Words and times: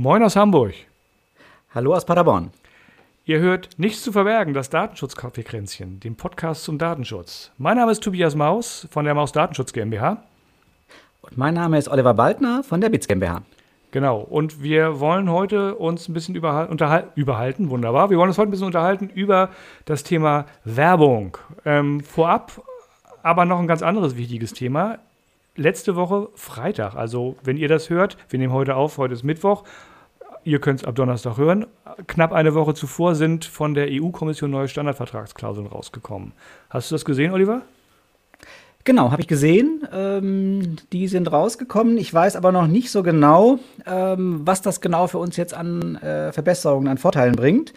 Moin 0.00 0.22
aus 0.22 0.36
Hamburg. 0.36 0.74
Hallo 1.74 1.92
aus 1.92 2.04
Paderborn. 2.06 2.52
Ihr 3.24 3.40
hört 3.40 3.70
Nichts 3.78 4.04
zu 4.04 4.12
verbergen, 4.12 4.54
das 4.54 4.70
Datenschutzkaffeekränzchen, 4.70 5.98
den 5.98 6.14
Podcast 6.14 6.62
zum 6.62 6.78
Datenschutz. 6.78 7.50
Mein 7.58 7.78
Name 7.78 7.90
ist 7.90 8.04
Tobias 8.04 8.36
Maus 8.36 8.86
von 8.92 9.04
der 9.04 9.14
Maus 9.14 9.32
Datenschutz 9.32 9.72
GmbH. 9.72 10.22
Und 11.22 11.36
mein 11.36 11.54
Name 11.54 11.78
ist 11.78 11.88
Oliver 11.88 12.14
Baldner 12.14 12.62
von 12.62 12.80
der 12.80 12.90
BITS 12.90 13.08
GmbH. 13.08 13.42
Genau, 13.90 14.20
und 14.20 14.62
wir 14.62 15.00
wollen 15.00 15.32
heute 15.32 15.74
uns 15.74 16.08
ein 16.08 16.12
bisschen 16.12 16.36
überhalten, 16.36 17.68
wunderbar. 17.68 18.08
Wir 18.08 18.18
wollen 18.18 18.28
uns 18.28 18.38
heute 18.38 18.50
ein 18.50 18.52
bisschen 18.52 18.68
unterhalten 18.68 19.10
über 19.12 19.48
das 19.84 20.04
Thema 20.04 20.46
Werbung. 20.62 21.38
Ähm, 21.64 22.04
vorab 22.04 22.62
aber 23.24 23.44
noch 23.46 23.58
ein 23.58 23.66
ganz 23.66 23.82
anderes 23.82 24.16
wichtiges 24.16 24.52
Thema 24.52 25.00
letzte 25.58 25.96
Woche 25.96 26.30
Freitag. 26.34 26.94
Also, 26.94 27.36
wenn 27.42 27.56
ihr 27.56 27.68
das 27.68 27.90
hört, 27.90 28.16
wir 28.30 28.38
nehmen 28.38 28.52
heute 28.52 28.76
auf, 28.76 28.96
heute 28.96 29.14
ist 29.14 29.24
Mittwoch. 29.24 29.64
Ihr 30.44 30.60
könnt 30.60 30.80
es 30.80 30.86
ab 30.86 30.94
Donnerstag 30.94 31.36
hören. 31.36 31.66
Knapp 32.06 32.32
eine 32.32 32.54
Woche 32.54 32.72
zuvor 32.72 33.14
sind 33.14 33.44
von 33.44 33.74
der 33.74 33.88
EU-Kommission 33.90 34.50
neue 34.50 34.68
Standardvertragsklauseln 34.68 35.66
rausgekommen. 35.66 36.32
Hast 36.70 36.90
du 36.90 36.94
das 36.94 37.04
gesehen, 37.04 37.32
Oliver? 37.32 37.62
Genau, 38.84 39.10
habe 39.10 39.20
ich 39.20 39.28
gesehen. 39.28 39.86
Ähm, 39.92 40.76
die 40.92 41.08
sind 41.08 41.30
rausgekommen. 41.30 41.98
Ich 41.98 42.12
weiß 42.12 42.36
aber 42.36 42.52
noch 42.52 42.66
nicht 42.66 42.90
so 42.90 43.02
genau, 43.02 43.58
ähm, 43.86 44.40
was 44.44 44.62
das 44.62 44.80
genau 44.80 45.06
für 45.08 45.18
uns 45.18 45.36
jetzt 45.36 45.52
an 45.52 45.96
äh, 45.96 46.32
Verbesserungen, 46.32 46.88
an 46.88 46.96
Vorteilen 46.96 47.36
bringt. 47.36 47.74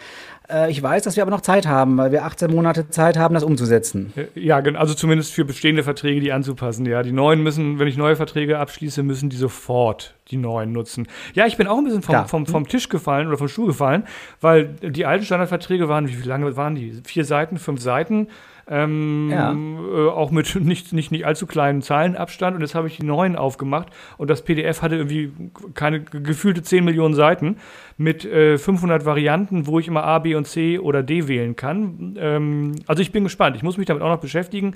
Äh, 0.51 0.71
ich 0.71 0.81
weiß, 0.81 1.03
dass 1.03 1.15
wir 1.15 1.23
aber 1.23 1.31
noch 1.31 1.41
Zeit 1.41 1.67
haben, 1.67 1.97
weil 1.97 2.11
wir 2.11 2.25
18 2.25 2.51
Monate 2.51 2.89
Zeit 2.89 3.17
haben, 3.17 3.33
das 3.33 3.43
umzusetzen. 3.43 4.13
Äh, 4.15 4.39
ja, 4.39 4.57
also 4.57 4.93
zumindest 4.93 5.33
für 5.33 5.45
bestehende 5.45 5.83
Verträge, 5.83 6.19
die 6.19 6.31
anzupassen. 6.31 6.85
Ja, 6.85 7.03
die 7.03 7.11
neuen 7.11 7.41
müssen, 7.43 7.79
wenn 7.79 7.87
ich 7.87 7.97
neue 7.97 8.15
Verträge 8.15 8.59
abschließe, 8.59 9.03
müssen 9.03 9.29
die 9.29 9.37
sofort 9.37 10.15
die 10.29 10.37
neuen 10.37 10.71
nutzen. 10.71 11.07
Ja, 11.33 11.45
ich 11.45 11.57
bin 11.57 11.67
auch 11.67 11.77
ein 11.77 11.83
bisschen 11.83 12.01
vom, 12.01 12.25
vom, 12.27 12.45
vom 12.45 12.67
Tisch 12.67 12.89
gefallen 12.89 13.27
oder 13.27 13.37
vom 13.37 13.47
Stuhl 13.47 13.67
gefallen, 13.67 14.03
weil 14.39 14.65
die 14.81 15.05
alten 15.05 15.25
Standardverträge 15.25 15.89
waren, 15.89 16.07
wie 16.07 16.27
lange 16.27 16.55
waren 16.55 16.75
die? 16.75 17.01
Vier 17.03 17.25
Seiten, 17.25 17.57
fünf 17.57 17.81
Seiten. 17.81 18.27
Ähm, 18.73 19.29
ja. 19.29 19.51
äh, 19.51 20.09
auch 20.09 20.31
mit 20.31 20.55
nicht, 20.61 20.93
nicht, 20.93 21.11
nicht 21.11 21.25
allzu 21.25 21.45
kleinen 21.45 21.81
Zahlenabstand. 21.81 22.55
Und 22.55 22.61
jetzt 22.61 22.73
habe 22.73 22.87
ich 22.87 22.97
die 22.97 23.05
neuen 23.05 23.35
aufgemacht 23.35 23.89
und 24.17 24.29
das 24.29 24.43
PDF 24.43 24.81
hatte 24.81 24.95
irgendwie 24.95 25.33
keine 25.73 26.01
gefühlte 26.01 26.63
10 26.63 26.85
Millionen 26.85 27.13
Seiten 27.13 27.57
mit 27.97 28.23
äh, 28.23 28.57
500 28.57 29.05
Varianten, 29.05 29.67
wo 29.67 29.77
ich 29.77 29.89
immer 29.89 30.05
A, 30.05 30.19
B 30.19 30.35
und 30.35 30.47
C 30.47 30.79
oder 30.79 31.03
D 31.03 31.27
wählen 31.27 31.57
kann. 31.57 32.15
Ähm, 32.17 32.75
also 32.87 33.01
ich 33.01 33.11
bin 33.11 33.25
gespannt. 33.25 33.57
Ich 33.57 33.63
muss 33.63 33.77
mich 33.77 33.87
damit 33.87 34.01
auch 34.03 34.09
noch 34.09 34.21
beschäftigen. 34.21 34.75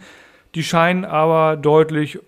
Die 0.56 0.64
scheinen 0.64 1.06
aber 1.06 1.56
deutlich, 1.56 2.16
äh, 2.16 2.20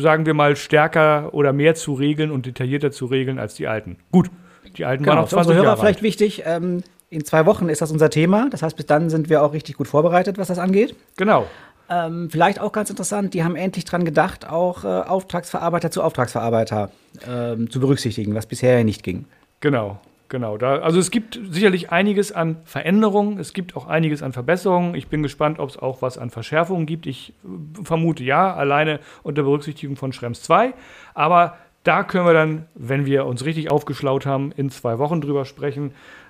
sagen 0.00 0.24
wir 0.24 0.32
mal, 0.32 0.56
stärker 0.56 1.34
oder 1.34 1.52
mehr 1.52 1.74
zu 1.74 1.92
regeln 1.92 2.30
und 2.30 2.46
detaillierter 2.46 2.90
zu 2.90 3.04
regeln 3.04 3.38
als 3.38 3.54
die 3.54 3.66
alten. 3.66 3.98
Gut, 4.12 4.30
die 4.78 4.86
alten 4.86 5.04
genau, 5.04 5.16
waren 5.16 5.24
auch 5.24 5.28
20 5.28 5.54
Hörer 5.54 5.64
Jahre 5.64 5.76
vielleicht 5.78 6.02
wichtig. 6.02 6.42
Ähm, 6.46 6.82
in 7.08 7.24
zwei 7.24 7.46
Wochen 7.46 7.68
ist 7.68 7.80
das 7.80 7.90
unser 7.90 8.10
Thema. 8.10 8.48
Das 8.50 8.62
heißt, 8.62 8.76
bis 8.76 8.86
dann 8.86 9.10
sind 9.10 9.28
wir 9.28 9.42
auch 9.42 9.52
richtig 9.52 9.76
gut 9.76 9.88
vorbereitet, 9.88 10.38
was 10.38 10.48
das 10.48 10.58
angeht. 10.58 10.94
Genau. 11.16 11.46
Ähm, 11.88 12.28
vielleicht 12.30 12.60
auch 12.60 12.72
ganz 12.72 12.90
interessant, 12.90 13.32
die 13.34 13.44
haben 13.44 13.54
endlich 13.54 13.84
dran 13.84 14.04
gedacht, 14.04 14.48
auch 14.48 14.84
äh, 14.84 14.88
Auftragsverarbeiter 14.88 15.90
zu 15.90 16.02
Auftragsverarbeiter 16.02 16.90
ähm, 17.28 17.70
zu 17.70 17.78
berücksichtigen, 17.78 18.34
was 18.34 18.46
bisher 18.46 18.76
ja 18.78 18.84
nicht 18.84 19.04
ging. 19.04 19.26
Genau, 19.60 20.00
genau. 20.28 20.58
Da, 20.58 20.80
also 20.80 20.98
es 20.98 21.12
gibt 21.12 21.38
sicherlich 21.48 21.92
einiges 21.92 22.32
an 22.32 22.56
Veränderungen, 22.64 23.38
es 23.38 23.52
gibt 23.52 23.76
auch 23.76 23.86
einiges 23.86 24.22
an 24.24 24.32
Verbesserungen. 24.32 24.96
Ich 24.96 25.06
bin 25.06 25.22
gespannt, 25.22 25.60
ob 25.60 25.70
es 25.70 25.78
auch 25.78 26.02
was 26.02 26.18
an 26.18 26.30
Verschärfungen 26.30 26.86
gibt. 26.86 27.06
Ich 27.06 27.34
äh, 27.44 27.84
vermute 27.84 28.24
ja, 28.24 28.52
alleine 28.52 28.98
unter 29.22 29.44
Berücksichtigung 29.44 29.94
von 29.94 30.12
Schrems 30.12 30.42
2. 30.42 30.74
Aber 31.14 31.56
da 31.86 32.02
können 32.02 32.26
wir 32.26 32.32
dann, 32.32 32.66
wenn 32.74 33.06
wir 33.06 33.26
uns 33.26 33.44
richtig 33.44 33.70
aufgeschlaut 33.70 34.26
haben, 34.26 34.50
in 34.56 34.70
zwei 34.70 34.98
Wochen 34.98 35.20
drüber 35.20 35.44
sprechen. 35.44 35.92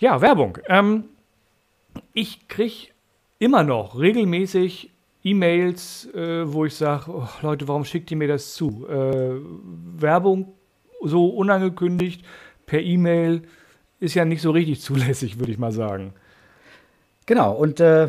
Ja, 0.00 0.22
Werbung. 0.22 0.56
Ähm, 0.66 1.04
ich 2.14 2.48
kriege 2.48 2.88
immer 3.38 3.62
noch 3.62 3.98
regelmäßig 3.98 4.90
E-Mails, 5.22 6.08
äh, 6.14 6.50
wo 6.50 6.64
ich 6.64 6.74
sage, 6.74 7.10
oh, 7.10 7.28
Leute, 7.42 7.68
warum 7.68 7.84
schickt 7.84 8.10
ihr 8.10 8.16
mir 8.16 8.28
das 8.28 8.54
zu? 8.54 8.86
Äh, 8.88 9.34
Werbung 10.00 10.54
so 11.02 11.28
unangekündigt 11.28 12.24
per 12.64 12.80
E-Mail 12.80 13.42
ist 14.00 14.14
ja 14.14 14.24
nicht 14.24 14.40
so 14.40 14.52
richtig 14.52 14.80
zulässig, 14.80 15.38
würde 15.38 15.52
ich 15.52 15.58
mal 15.58 15.72
sagen. 15.72 16.14
Genau, 17.26 17.52
und 17.52 17.78
äh, 17.80 18.08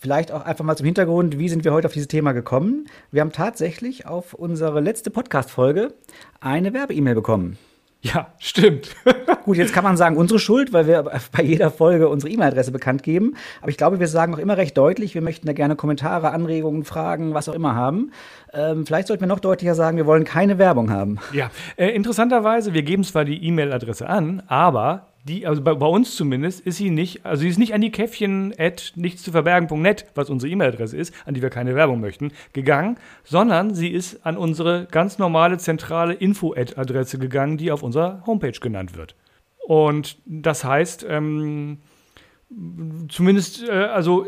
vielleicht 0.00 0.32
auch 0.32 0.40
einfach 0.42 0.64
mal 0.64 0.76
zum 0.76 0.86
Hintergrund, 0.86 1.38
wie 1.38 1.50
sind 1.50 1.64
wir 1.64 1.74
heute 1.74 1.86
auf 1.86 1.92
dieses 1.92 2.08
Thema 2.08 2.32
gekommen? 2.32 2.88
Wir 3.12 3.20
haben 3.20 3.32
tatsächlich 3.32 4.06
auf 4.06 4.32
unsere 4.32 4.80
letzte 4.80 5.10
Podcast-Folge 5.10 5.92
eine 6.40 6.72
Werbe-E-Mail 6.72 7.14
bekommen. 7.14 7.58
Ja, 8.14 8.28
stimmt. 8.38 8.94
Gut, 9.44 9.56
jetzt 9.56 9.72
kann 9.72 9.84
man 9.84 9.96
sagen, 9.96 10.16
unsere 10.16 10.38
Schuld, 10.38 10.72
weil 10.72 10.86
wir 10.86 11.02
bei 11.02 11.42
jeder 11.42 11.70
Folge 11.70 12.08
unsere 12.08 12.32
E-Mail-Adresse 12.32 12.72
bekannt 12.72 13.02
geben. 13.02 13.34
Aber 13.60 13.70
ich 13.70 13.76
glaube, 13.76 14.00
wir 14.00 14.08
sagen 14.08 14.34
auch 14.34 14.38
immer 14.38 14.56
recht 14.56 14.76
deutlich, 14.76 15.14
wir 15.14 15.22
möchten 15.22 15.46
da 15.46 15.52
gerne 15.52 15.76
Kommentare, 15.76 16.30
Anregungen, 16.30 16.84
Fragen, 16.84 17.34
was 17.34 17.48
auch 17.48 17.54
immer 17.54 17.74
haben. 17.74 18.12
Ähm, 18.52 18.86
vielleicht 18.86 19.08
sollten 19.08 19.22
wir 19.22 19.28
noch 19.28 19.40
deutlicher 19.40 19.74
sagen, 19.74 19.96
wir 19.96 20.06
wollen 20.06 20.24
keine 20.24 20.58
Werbung 20.58 20.90
haben. 20.90 21.18
Ja, 21.32 21.50
äh, 21.76 21.88
interessanterweise, 21.88 22.74
wir 22.74 22.82
geben 22.82 23.04
zwar 23.04 23.24
die 23.24 23.42
E-Mail-Adresse 23.44 24.08
an, 24.08 24.42
aber 24.46 25.06
die, 25.28 25.46
also 25.46 25.60
bei, 25.60 25.74
bei, 25.74 25.86
uns 25.86 26.14
zumindest, 26.14 26.60
ist 26.60 26.76
sie 26.76 26.90
nicht, 26.90 27.26
also 27.26 27.42
sie 27.42 27.48
ist 27.48 27.58
nicht 27.58 27.74
an 27.74 27.80
die 27.80 27.90
Käffchen 27.90 28.54
at 28.58 28.92
nichts 28.94 29.22
zu 29.22 29.32
verbergen.net, 29.32 30.06
was 30.14 30.30
unsere 30.30 30.50
E-Mail-Adresse 30.52 30.96
ist, 30.96 31.12
an 31.26 31.34
die 31.34 31.42
wir 31.42 31.50
keine 31.50 31.74
Werbung 31.74 32.00
möchten, 32.00 32.32
gegangen, 32.52 32.96
sondern 33.24 33.74
sie 33.74 33.88
ist 33.88 34.24
an 34.24 34.36
unsere 34.36 34.86
ganz 34.90 35.18
normale 35.18 35.58
zentrale 35.58 36.14
Info-Ad-Adresse 36.14 37.18
gegangen, 37.18 37.56
die 37.56 37.72
auf 37.72 37.82
unserer 37.82 38.22
Homepage 38.26 38.58
genannt 38.60 38.96
wird. 38.96 39.16
Und 39.66 40.18
das 40.26 40.64
heißt, 40.64 41.04
ähm, 41.08 41.78
zumindest, 43.08 43.68
äh, 43.68 43.72
also 43.72 44.26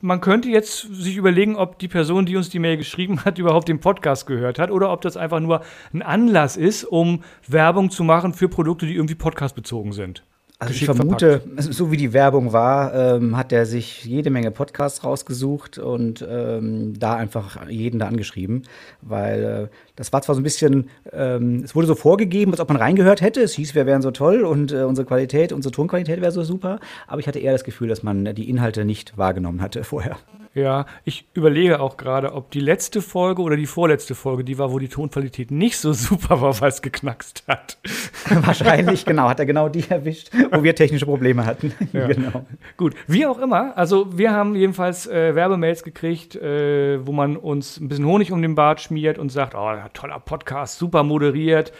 man 0.00 0.20
könnte 0.20 0.48
jetzt 0.48 0.88
sich 0.92 1.16
überlegen, 1.16 1.56
ob 1.56 1.78
die 1.78 1.88
Person, 1.88 2.26
die 2.26 2.36
uns 2.36 2.48
die 2.48 2.58
Mail 2.58 2.76
geschrieben 2.76 3.24
hat, 3.24 3.38
überhaupt 3.38 3.68
den 3.68 3.80
Podcast 3.80 4.26
gehört 4.26 4.58
hat 4.58 4.70
oder 4.70 4.92
ob 4.92 5.00
das 5.00 5.16
einfach 5.16 5.40
nur 5.40 5.62
ein 5.92 6.02
Anlass 6.02 6.56
ist, 6.56 6.84
um 6.84 7.22
Werbung 7.46 7.90
zu 7.90 8.04
machen 8.04 8.34
für 8.34 8.48
Produkte, 8.48 8.86
die 8.86 8.94
irgendwie 8.94 9.14
podcastbezogen 9.14 9.92
sind. 9.92 10.22
Also 10.60 10.74
ich 10.74 10.84
vermute, 10.86 11.40
verpackt. 11.40 11.72
so 11.72 11.92
wie 11.92 11.96
die 11.96 12.12
Werbung 12.12 12.52
war, 12.52 12.92
ähm, 12.92 13.36
hat 13.36 13.52
er 13.52 13.64
sich 13.64 14.04
jede 14.04 14.28
Menge 14.30 14.50
Podcasts 14.50 15.04
rausgesucht 15.04 15.78
und 15.78 16.26
ähm, 16.28 16.98
da 16.98 17.14
einfach 17.14 17.68
jeden 17.68 18.00
da 18.00 18.08
angeschrieben, 18.08 18.64
weil 19.00 19.68
äh, 19.70 19.76
das 19.94 20.12
war 20.12 20.20
zwar 20.22 20.34
so 20.34 20.40
ein 20.40 20.44
bisschen, 20.44 20.90
ähm, 21.12 21.62
es 21.64 21.76
wurde 21.76 21.86
so 21.86 21.94
vorgegeben, 21.94 22.50
als 22.50 22.60
ob 22.60 22.70
man 22.70 22.76
reingehört 22.76 23.20
hätte. 23.20 23.40
Es 23.40 23.54
hieß, 23.54 23.76
wir 23.76 23.86
wären 23.86 24.02
so 24.02 24.10
toll 24.10 24.42
und 24.42 24.72
äh, 24.72 24.82
unsere 24.82 25.06
Qualität, 25.06 25.52
unsere 25.52 25.70
Tonqualität 25.70 26.20
wäre 26.20 26.32
so 26.32 26.42
super, 26.42 26.80
aber 27.06 27.20
ich 27.20 27.28
hatte 27.28 27.38
eher 27.38 27.52
das 27.52 27.62
Gefühl, 27.62 27.86
dass 27.86 28.02
man 28.02 28.34
die 28.34 28.50
Inhalte 28.50 28.84
nicht 28.84 29.16
wahrgenommen 29.16 29.62
hatte 29.62 29.84
vorher. 29.84 30.16
Ja, 30.54 30.86
ich 31.04 31.28
überlege 31.34 31.78
auch 31.78 31.96
gerade, 31.96 32.32
ob 32.32 32.50
die 32.50 32.60
letzte 32.60 33.02
Folge 33.02 33.42
oder 33.42 33.56
die 33.56 33.66
vorletzte 33.66 34.16
Folge 34.16 34.42
die 34.42 34.58
war, 34.58 34.72
wo 34.72 34.80
die 34.80 34.88
Tonqualität 34.88 35.50
nicht 35.52 35.78
so 35.78 35.92
super 35.92 36.40
war, 36.40 36.60
weil 36.60 36.70
es 36.70 36.82
geknackst 36.82 37.44
hat. 37.46 37.78
Wahrscheinlich, 38.28 39.04
genau, 39.04 39.28
hat 39.28 39.38
er 39.38 39.46
genau 39.46 39.68
die 39.68 39.88
erwischt, 39.88 40.30
wo 40.50 40.62
wir 40.62 40.74
technische 40.74 41.06
Probleme 41.06 41.44
hatten. 41.44 41.72
Ja. 41.92 42.06
genau. 42.06 42.44
Gut, 42.76 42.94
wie 43.06 43.24
auch 43.24 43.38
immer, 43.38 43.76
also 43.76 44.18
wir 44.18 44.30
haben 44.30 44.54
jedenfalls 44.54 45.06
äh, 45.06 45.34
Werbemails 45.34 45.82
gekriegt, 45.82 46.36
äh, 46.36 47.04
wo 47.06 47.12
man 47.12 47.36
uns 47.36 47.80
ein 47.80 47.88
bisschen 47.88 48.04
Honig 48.04 48.30
um 48.30 48.42
den 48.42 48.54
Bart 48.54 48.80
schmiert 48.80 49.18
und 49.18 49.30
sagt, 49.30 49.54
oh, 49.54 49.72
toller 49.94 50.20
Podcast, 50.20 50.78
super 50.78 51.02
moderiert. 51.02 51.72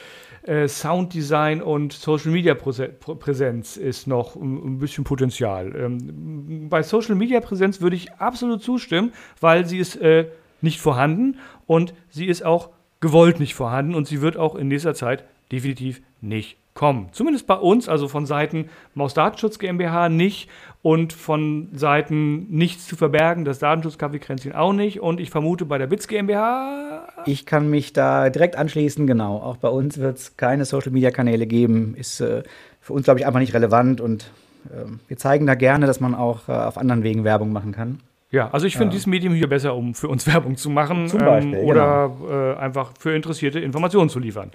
Äh, 0.43 0.67
Sounddesign 0.67 1.61
und 1.61 1.93
Social 1.93 2.31
Media 2.31 2.55
Präsenz 2.55 3.77
ist 3.77 4.07
noch 4.07 4.35
ein, 4.35 4.79
bisschen 4.79 5.05
Potenzial. 5.05 5.75
Ähm, 5.77 6.69
bei 6.71 6.83
Social 6.83 7.17
Media 7.17 7.41
Präsenz 7.41 7.83
würde 7.83 7.97
ich 7.97 8.13
absolut 8.15 8.63
zustimmen, 8.63 9.13
weil 9.41 9.67
sie 9.67 9.79
ist 9.79 9.97
äh, 9.97 10.29
nicht 10.63 10.81
vorhanden 10.81 11.37
und 11.67 11.93
sie 12.09 12.27
ist 12.27 12.47
auch 12.47 12.71
gewollt 13.01 13.41
nicht 13.41 13.55
vorhanden 13.55 13.95
und 13.95 14.07
sie 14.07 14.23
wird 14.23 14.39
auch 14.39 14.55
in 14.55 14.69
nächster 14.69 14.95
Zeit 14.95 15.25
definitiv 15.53 16.01
nicht 16.21 16.57
kommen. 16.79 17.09
Zumindest 17.11 17.49
bei 17.49 17.57
uns, 17.57 17.89
also 17.89 18.07
von 18.07 18.25
Seiten 18.25 18.71
Maus 18.95 19.13
Datenschutz 19.13 19.59
GmbH 19.59 20.09
nicht. 20.09 20.49
und 20.81 21.13
von 21.13 21.71
Seiten 21.73 22.47
nichts 22.57 22.87
zu 22.87 22.95
verbergen, 22.95 23.45
das 23.45 23.59
Datenschutzkaffeekränzchen 23.59 24.53
auch 24.53 24.73
nicht 24.73 25.01
und 25.01 25.19
ich 25.19 25.29
vermute 25.29 25.65
bei 25.65 25.77
der 25.77 25.89
BITS 25.89 26.07
GmbH. 26.07 27.09
Ich 27.27 27.47
kann 27.47 27.69
mich 27.69 27.93
da 27.93 28.31
direkt 28.31 28.55
anschließen, 28.55 29.09
genau. 29.09 29.39
Auch 29.39 29.57
bei 29.57 29.69
uns 29.69 29.99
wird 29.99 30.19
es 30.19 30.37
keine 30.37 30.65
Social-Media-Kanäle 30.65 31.49
geben, 31.49 31.97
ist 31.97 32.21
äh, 32.21 32.45
für 32.81 32.93
uns, 32.93 33.05
glaube 33.05 33.19
ich, 33.19 33.27
einfach 33.27 33.41
nicht 33.41 33.55
relevant 33.55 34.01
und 34.01 34.31
äh, 34.67 34.89
wir 35.09 35.17
zeigen 35.17 35.49
da 35.49 35.57
gerne, 35.57 35.87
dass 35.87 35.99
man 35.99 36.15
auch 36.15 36.49
äh, 36.49 36.53
auf 36.53 36.79
anderen 36.79 37.03
Wegen 37.03 37.25
Werbung 37.25 37.53
machen 37.53 37.73
kann. 37.73 37.99
Ja, 38.31 38.51
also 38.53 38.67
ich 38.67 38.75
finde 38.75 38.91
ja. 38.91 38.93
dieses 38.93 39.09
Medium 39.09 39.35
hier 39.35 39.49
besser, 39.49 39.75
um 39.75 39.97
für 39.97 40.07
uns 40.07 40.27
Werbung 40.33 40.57
zu 40.57 40.71
machen 40.71 41.09
Zum 41.09 41.19
Beispiel, 41.19 41.55
ähm, 41.55 41.67
oder 41.67 42.15
genau. 42.21 42.53
äh, 42.53 42.57
einfach 42.57 42.93
für 43.01 43.17
Interessierte 43.17 43.59
Informationen 43.59 44.11
zu 44.11 44.21
liefern. 44.21 44.53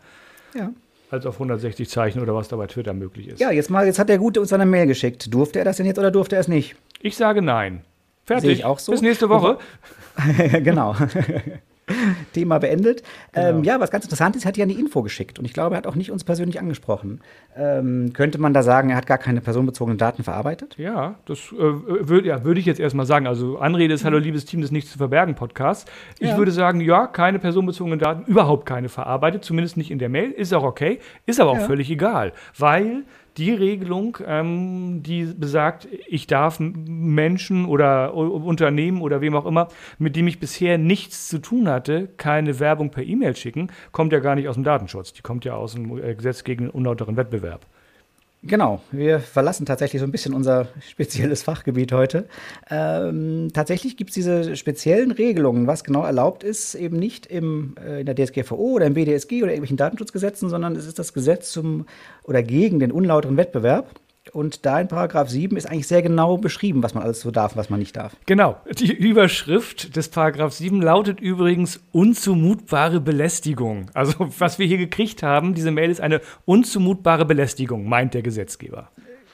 Ja. 0.56 0.70
Als 1.12 1.26
auf 1.26 1.36
160 1.36 1.90
Zeichen 1.90 2.22
oder 2.22 2.34
was 2.34 2.48
da 2.48 2.56
bei 2.56 2.68
Twitter 2.68 2.94
möglich 2.94 3.28
ist. 3.28 3.40
Ja, 3.40 3.52
jetzt 3.52 3.70
mal, 3.70 3.86
jetzt 3.86 4.00
hat 4.00 4.10
der 4.10 4.18
Gute 4.18 4.42
uns 4.42 4.52
eine 4.52 4.66
Mail 4.66 4.88
geschickt. 4.88 5.34
Durfte 5.34 5.60
er 5.60 5.66
das 5.66 5.78
denn 5.78 5.86
jetzt 5.86 6.00
oder 6.00 6.12
durfte 6.12 6.36
er 6.36 6.42
es 6.42 6.48
nicht? 6.48 6.76
Ich 7.02 7.16
sage 7.16 7.42
nein. 7.42 7.84
Fertig. 8.26 8.44
Sehe 8.44 8.52
ich 8.54 8.66
auch 8.66 8.80
so. 8.80 8.92
Bis 8.92 9.02
nächste 9.02 9.30
Woche. 9.30 9.58
genau. 10.64 10.96
Thema 12.34 12.60
beendet. 12.60 13.04
Genau. 13.32 13.50
Ähm, 13.50 13.64
ja, 13.64 13.80
was 13.80 13.92
ganz 13.92 14.06
interessant 14.06 14.36
ist, 14.36 14.46
er 14.46 14.50
hat 14.50 14.58
ja 14.58 14.64
eine 14.64 14.74
Info 14.74 15.02
geschickt 15.02 15.40
und 15.40 15.46
ich 15.46 15.54
glaube, 15.54 15.76
er 15.76 15.78
hat 15.78 15.88
auch 15.88 15.96
nicht 15.96 16.12
uns 16.12 16.24
persönlich 16.24 16.60
angesprochen. 16.60 17.22
Ähm, 17.56 18.12
könnte 18.14 18.40
man 18.40 18.54
da 18.54 18.64
sagen, 18.64 18.90
er 18.90 18.98
hat 18.98 19.06
gar 19.06 19.18
keine 19.18 19.42
personenbezogenen 19.42 19.98
Daten 19.98 20.24
verarbeitet? 20.24 20.76
Ja, 20.78 21.16
das 21.26 21.40
äh, 21.52 21.58
würde 21.58 22.28
ja, 22.28 22.44
würd 22.44 22.58
ich 22.58 22.66
jetzt 22.66 22.80
erstmal 22.80 23.06
sagen. 23.06 23.28
Also 23.28 23.60
Anrede 23.60 23.94
ist 23.94 24.04
Hallo 24.04 24.18
liebes 24.18 24.46
Team 24.46 24.62
des 24.62 24.72
Nichts 24.72 24.92
zu 24.92 24.98
verbergen 24.98 25.36
Podcast. 25.36 25.90
Ich 26.20 26.30
ja. 26.30 26.38
würde 26.38 26.52
sagen, 26.52 26.82
ja, 26.82 27.08
keine 27.08 27.40
personenbezogenen 27.40 28.00
Daten, 28.00 28.26
überhaupt 28.30 28.66
keine 28.66 28.90
verarbeitet, 28.90 29.46
zumindest 29.46 29.78
nicht 29.78 29.92
in 29.92 30.00
der 30.00 30.10
Mail, 30.10 30.32
ist 30.32 30.54
auch 30.54 30.64
okay, 30.64 31.00
ist 31.26 31.40
aber 31.40 31.52
auch 31.52 31.58
ja. 31.58 31.66
völlig 31.66 31.90
egal, 31.90 32.34
weil 32.58 33.04
die 33.38 33.52
Regelung, 33.52 34.18
ähm, 34.26 35.02
die 35.04 35.26
besagt, 35.26 35.88
ich 36.08 36.28
darf 36.28 36.60
Menschen 36.60 37.66
oder 37.66 38.14
Unternehmen 38.14 39.02
oder 39.02 39.22
wem 39.22 39.36
auch 39.36 39.46
immer, 39.46 39.68
mit 39.98 40.16
dem 40.16 40.28
ich 40.28 40.40
bisher 40.40 40.78
nichts 40.78 41.28
zu 41.28 41.40
tun 41.40 41.68
hatte, 41.68 42.10
keine 42.18 42.60
Werbung 42.60 42.92
per 42.92 43.04
E-Mail 43.04 43.36
schicken, 43.36 43.72
kommt 43.92 44.14
ja 44.14 44.20
gar 44.20 44.36
nicht 44.36 44.48
aus 44.48 44.56
dem 44.56 44.64
Datenschutz. 44.64 45.14
Die 45.14 45.22
kommt 45.22 45.46
ja 45.46 45.56
aus 45.56 45.74
dem 45.74 45.98
äh, 45.98 46.16
Gesetz 46.16 46.44
gegen 46.44 46.70
unlauteren 46.70 47.18
Wettbewerb. 47.18 47.66
Genau, 48.46 48.82
wir 48.92 49.22
verlassen 49.22 49.66
tatsächlich 49.66 50.02
so 50.02 50.06
ein 50.06 50.12
bisschen 50.12 50.34
unser 50.34 50.68
spezielles 50.82 51.44
Fachgebiet 51.44 51.94
heute. 51.94 52.28
Ähm, 52.70 53.48
tatsächlich 53.54 53.96
gibt 53.96 54.10
es 54.10 54.16
diese 54.16 54.58
speziellen 54.58 55.12
Regelungen, 55.12 55.66
was 55.66 55.86
genau 55.86 56.04
erlaubt 56.04 56.44
ist, 56.44 56.76
eben 56.76 56.98
nicht 56.98 57.26
im, 57.26 57.76
äh, 57.82 58.02
in 58.02 58.06
der 58.06 58.16
DSGVO 58.16 58.74
oder 58.74 58.86
im 58.86 58.96
BDSG 58.96 59.44
oder 59.44 59.54
irgendwelchen 59.54 59.78
Datenschutzgesetzen, 59.78 60.50
sondern 60.50 60.76
es 60.76 60.86
ist 60.86 61.00
das 61.00 61.14
Gesetz 61.14 61.52
zum 61.52 61.86
oder 62.26 62.44
gegen 62.44 62.80
den 62.80 62.92
unlauteren 62.92 63.38
Wettbewerb. 63.38 63.90
Und 64.32 64.66
da 64.66 64.80
in 64.80 64.88
Paragraph 64.88 65.30
7 65.30 65.58
ist 65.58 65.70
eigentlich 65.70 65.88
sehr 65.88 66.02
genau 66.02 66.38
beschrieben, 66.38 66.82
was 66.82 66.94
man 66.94 67.04
alles 67.04 67.20
so 67.20 67.30
darf 67.30 67.54
und 67.54 67.58
was 67.58 67.70
man 67.70 67.80
nicht 67.80 67.98
darf. 67.98 68.16
Genau. 68.26 68.58
Die 68.72 68.94
Überschrift 68.94 69.96
des 69.96 70.08
Paragraph 70.10 70.54
7 70.54 70.82
lautet 70.82 71.20
übrigens 71.20 71.82
unzumutbare 71.92 73.02
Belästigung. 73.02 73.88
Also, 73.94 74.32
was 74.40 74.60
wir 74.60 74.66
hier 74.66 74.78
gekriegt 74.78 75.24
haben, 75.24 75.54
diese 75.54 75.72
Mail 75.72 75.92
ist 75.92 76.00
eine 76.00 76.22
unzumutbare 76.46 77.26
Belästigung, 77.26 77.88
meint 77.88 78.14
der 78.14 78.22
Gesetzgeber. 78.22 78.90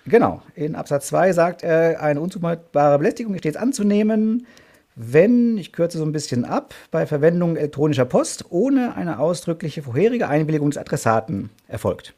Genau. 0.05 0.41
In 0.55 0.75
Absatz 0.75 1.07
2 1.07 1.33
sagt 1.33 1.63
er, 1.63 2.01
eine 2.01 2.19
unzumutbare 2.19 2.97
Belästigung 2.97 3.35
ist 3.35 3.41
stets 3.41 3.57
anzunehmen, 3.57 4.47
wenn, 4.95 5.57
ich 5.57 5.71
kürze 5.71 5.97
so 5.97 6.03
ein 6.03 6.11
bisschen 6.11 6.43
ab, 6.43 6.73
bei 6.91 7.05
Verwendung 7.05 7.55
elektronischer 7.55 8.05
Post 8.05 8.45
ohne 8.49 8.95
eine 8.95 9.19
ausdrückliche 9.19 9.83
vorherige 9.83 10.27
Einwilligung 10.27 10.71
des 10.71 10.77
Adressaten 10.77 11.51
erfolgt. 11.67 12.15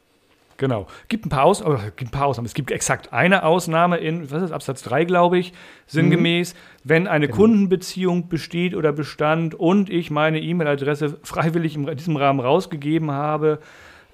Genau. 0.62 0.86
Gibt 1.08 1.26
ein 1.26 1.28
paar, 1.28 1.42
Aus 1.42 1.60
oh, 1.60 1.76
gibt 1.96 2.10
ein 2.10 2.16
paar 2.16 2.26
Ausnahmen. 2.26 2.46
Es 2.46 2.54
gibt 2.54 2.70
exakt 2.70 3.12
eine 3.12 3.42
Ausnahme 3.42 3.96
in, 3.96 4.30
was 4.30 4.44
ist 4.44 4.52
Absatz 4.52 4.84
3, 4.84 5.06
glaube 5.06 5.36
ich, 5.36 5.52
sinngemäß, 5.88 6.54
mhm. 6.54 6.58
wenn 6.84 7.08
eine 7.08 7.26
genau. 7.26 7.38
Kundenbeziehung 7.38 8.28
besteht 8.28 8.76
oder 8.76 8.92
bestand 8.92 9.56
und 9.56 9.90
ich 9.90 10.12
meine 10.12 10.40
E-Mail-Adresse 10.40 11.18
freiwillig 11.24 11.74
in 11.74 11.84
diesem 11.96 12.14
Rahmen 12.14 12.38
rausgegeben 12.38 13.10
habe, 13.10 13.58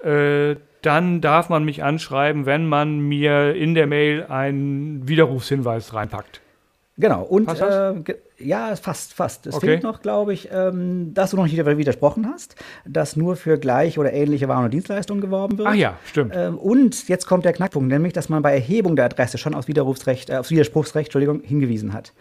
äh, 0.03 0.55
dann 0.81 1.21
darf 1.21 1.49
man 1.49 1.65
mich 1.65 1.83
anschreiben, 1.83 2.47
wenn 2.47 2.65
man 2.65 2.97
mir 2.97 3.53
in 3.53 3.75
der 3.75 3.85
Mail 3.85 4.25
einen 4.25 5.07
Widerrufshinweis 5.07 5.93
reinpackt. 5.93 6.41
Genau, 6.99 7.23
und 7.23 7.47
äh, 7.47 7.93
ja, 8.39 8.75
fast, 8.75 9.13
fast. 9.13 9.47
Es 9.47 9.55
okay. 9.55 9.67
fehlt 9.67 9.83
noch, 9.83 10.01
glaube 10.01 10.33
ich, 10.33 10.49
ähm, 10.51 11.13
dass 11.13 11.31
du 11.31 11.37
noch 11.37 11.45
nicht 11.45 11.55
widersprochen 11.55 12.27
hast, 12.29 12.55
dass 12.85 13.15
nur 13.15 13.37
für 13.37 13.57
gleich 13.57 13.97
oder 13.97 14.11
ähnliche 14.11 14.49
Waren 14.49 14.65
und 14.65 14.71
Dienstleistungen 14.73 15.21
geworben 15.21 15.57
wird. 15.57 15.69
Ach 15.69 15.75
ja, 15.75 15.97
stimmt. 16.05 16.33
Ähm, 16.35 16.57
und 16.57 17.07
jetzt 17.07 17.25
kommt 17.25 17.45
der 17.45 17.53
Knackpunkt, 17.53 17.87
nämlich, 17.87 18.11
dass 18.11 18.27
man 18.27 18.41
bei 18.41 18.53
Erhebung 18.53 18.97
der 18.97 19.05
Adresse 19.05 19.37
schon 19.37 19.55
auf 19.55 19.69
Widerrufsrecht, 19.69 20.29
äh, 20.29 20.35
aufs 20.35 20.51
Widerspruchsrecht, 20.51 21.07
Entschuldigung, 21.07 21.41
hingewiesen 21.41 21.93
hat. 21.93 22.11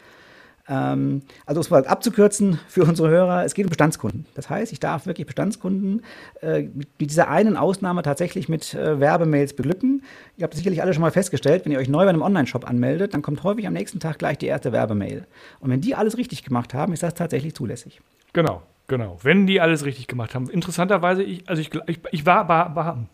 Ähm, 0.69 1.23
also 1.47 1.61
um 1.61 1.63
es 1.63 1.71
mal 1.71 1.87
abzukürzen 1.87 2.61
für 2.69 2.85
unsere 2.85 3.09
Hörer, 3.09 3.45
es 3.45 3.55
geht 3.55 3.65
um 3.65 3.71
Bestandskunden. 3.71 4.27
Das 4.35 4.51
heißt, 4.51 4.73
ich 4.73 4.81
darf 4.81 5.07
wirklich 5.07 5.27
Bestandskunden 5.27 6.03
äh, 6.43 6.63
mit 6.63 7.11
dieser 7.11 7.29
einen 7.29 7.57
Ausnahme 7.57 8.03
tatsächlich 8.03 8.49
mit 8.49 8.75
äh, 8.75 9.01
Werbemails 9.01 9.55
beglücken. 9.55 10.03
Ihr 10.37 10.45
habt 10.45 10.55
sicherlich 10.55 10.83
alle 10.83 10.93
schon 10.93 11.01
mal 11.01 11.11
festgestellt, 11.11 11.65
wenn 11.65 11.73
ihr 11.73 11.79
euch 11.79 11.89
neu 11.89 12.05
bei 12.05 12.11
einem 12.11 12.23
Online-Shop 12.23 12.69
anmeldet, 12.69 13.15
dann 13.15 13.23
kommt 13.23 13.43
häufig 13.45 13.67
am 13.67 13.73
nächsten 13.73 13.99
Tag 13.99 14.19
gleich 14.19 14.39
die 14.39 14.47
erste 14.47 14.73
Werbemail. 14.73 15.27
Und 15.61 15.71
wenn 15.71 15.81
die 15.81 15.95
alles 15.95 16.19
richtig 16.19 16.45
gemacht 16.45 16.75
haben, 16.75 16.93
ist 16.93 17.03
das 17.03 17.15
tatsächlich 17.15 17.55
zulässig. 17.55 18.01
Genau, 18.35 18.63
genau. 18.87 19.19
Wenn 19.23 19.47
die 19.47 19.61
alles 19.61 19.85
richtig 19.85 20.07
gemacht 20.07 20.35
haben. 20.35 20.51
Interessanterweise, 20.51 21.23
ich, 21.23 21.49
also 21.49 21.63
ich, 21.63 21.71
ich, 21.87 22.01
ich 22.11 22.27
war, 22.27 22.49
war, 22.49 22.77
war 22.77 23.07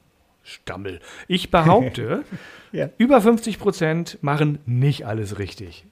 Stammel. 0.42 1.00
Ich 1.28 1.50
behaupte, 1.50 2.24
ja. 2.72 2.90
über 2.98 3.20
50 3.20 3.58
Prozent 3.58 4.18
machen 4.20 4.58
nicht 4.66 5.06
alles 5.06 5.38
richtig. 5.38 5.86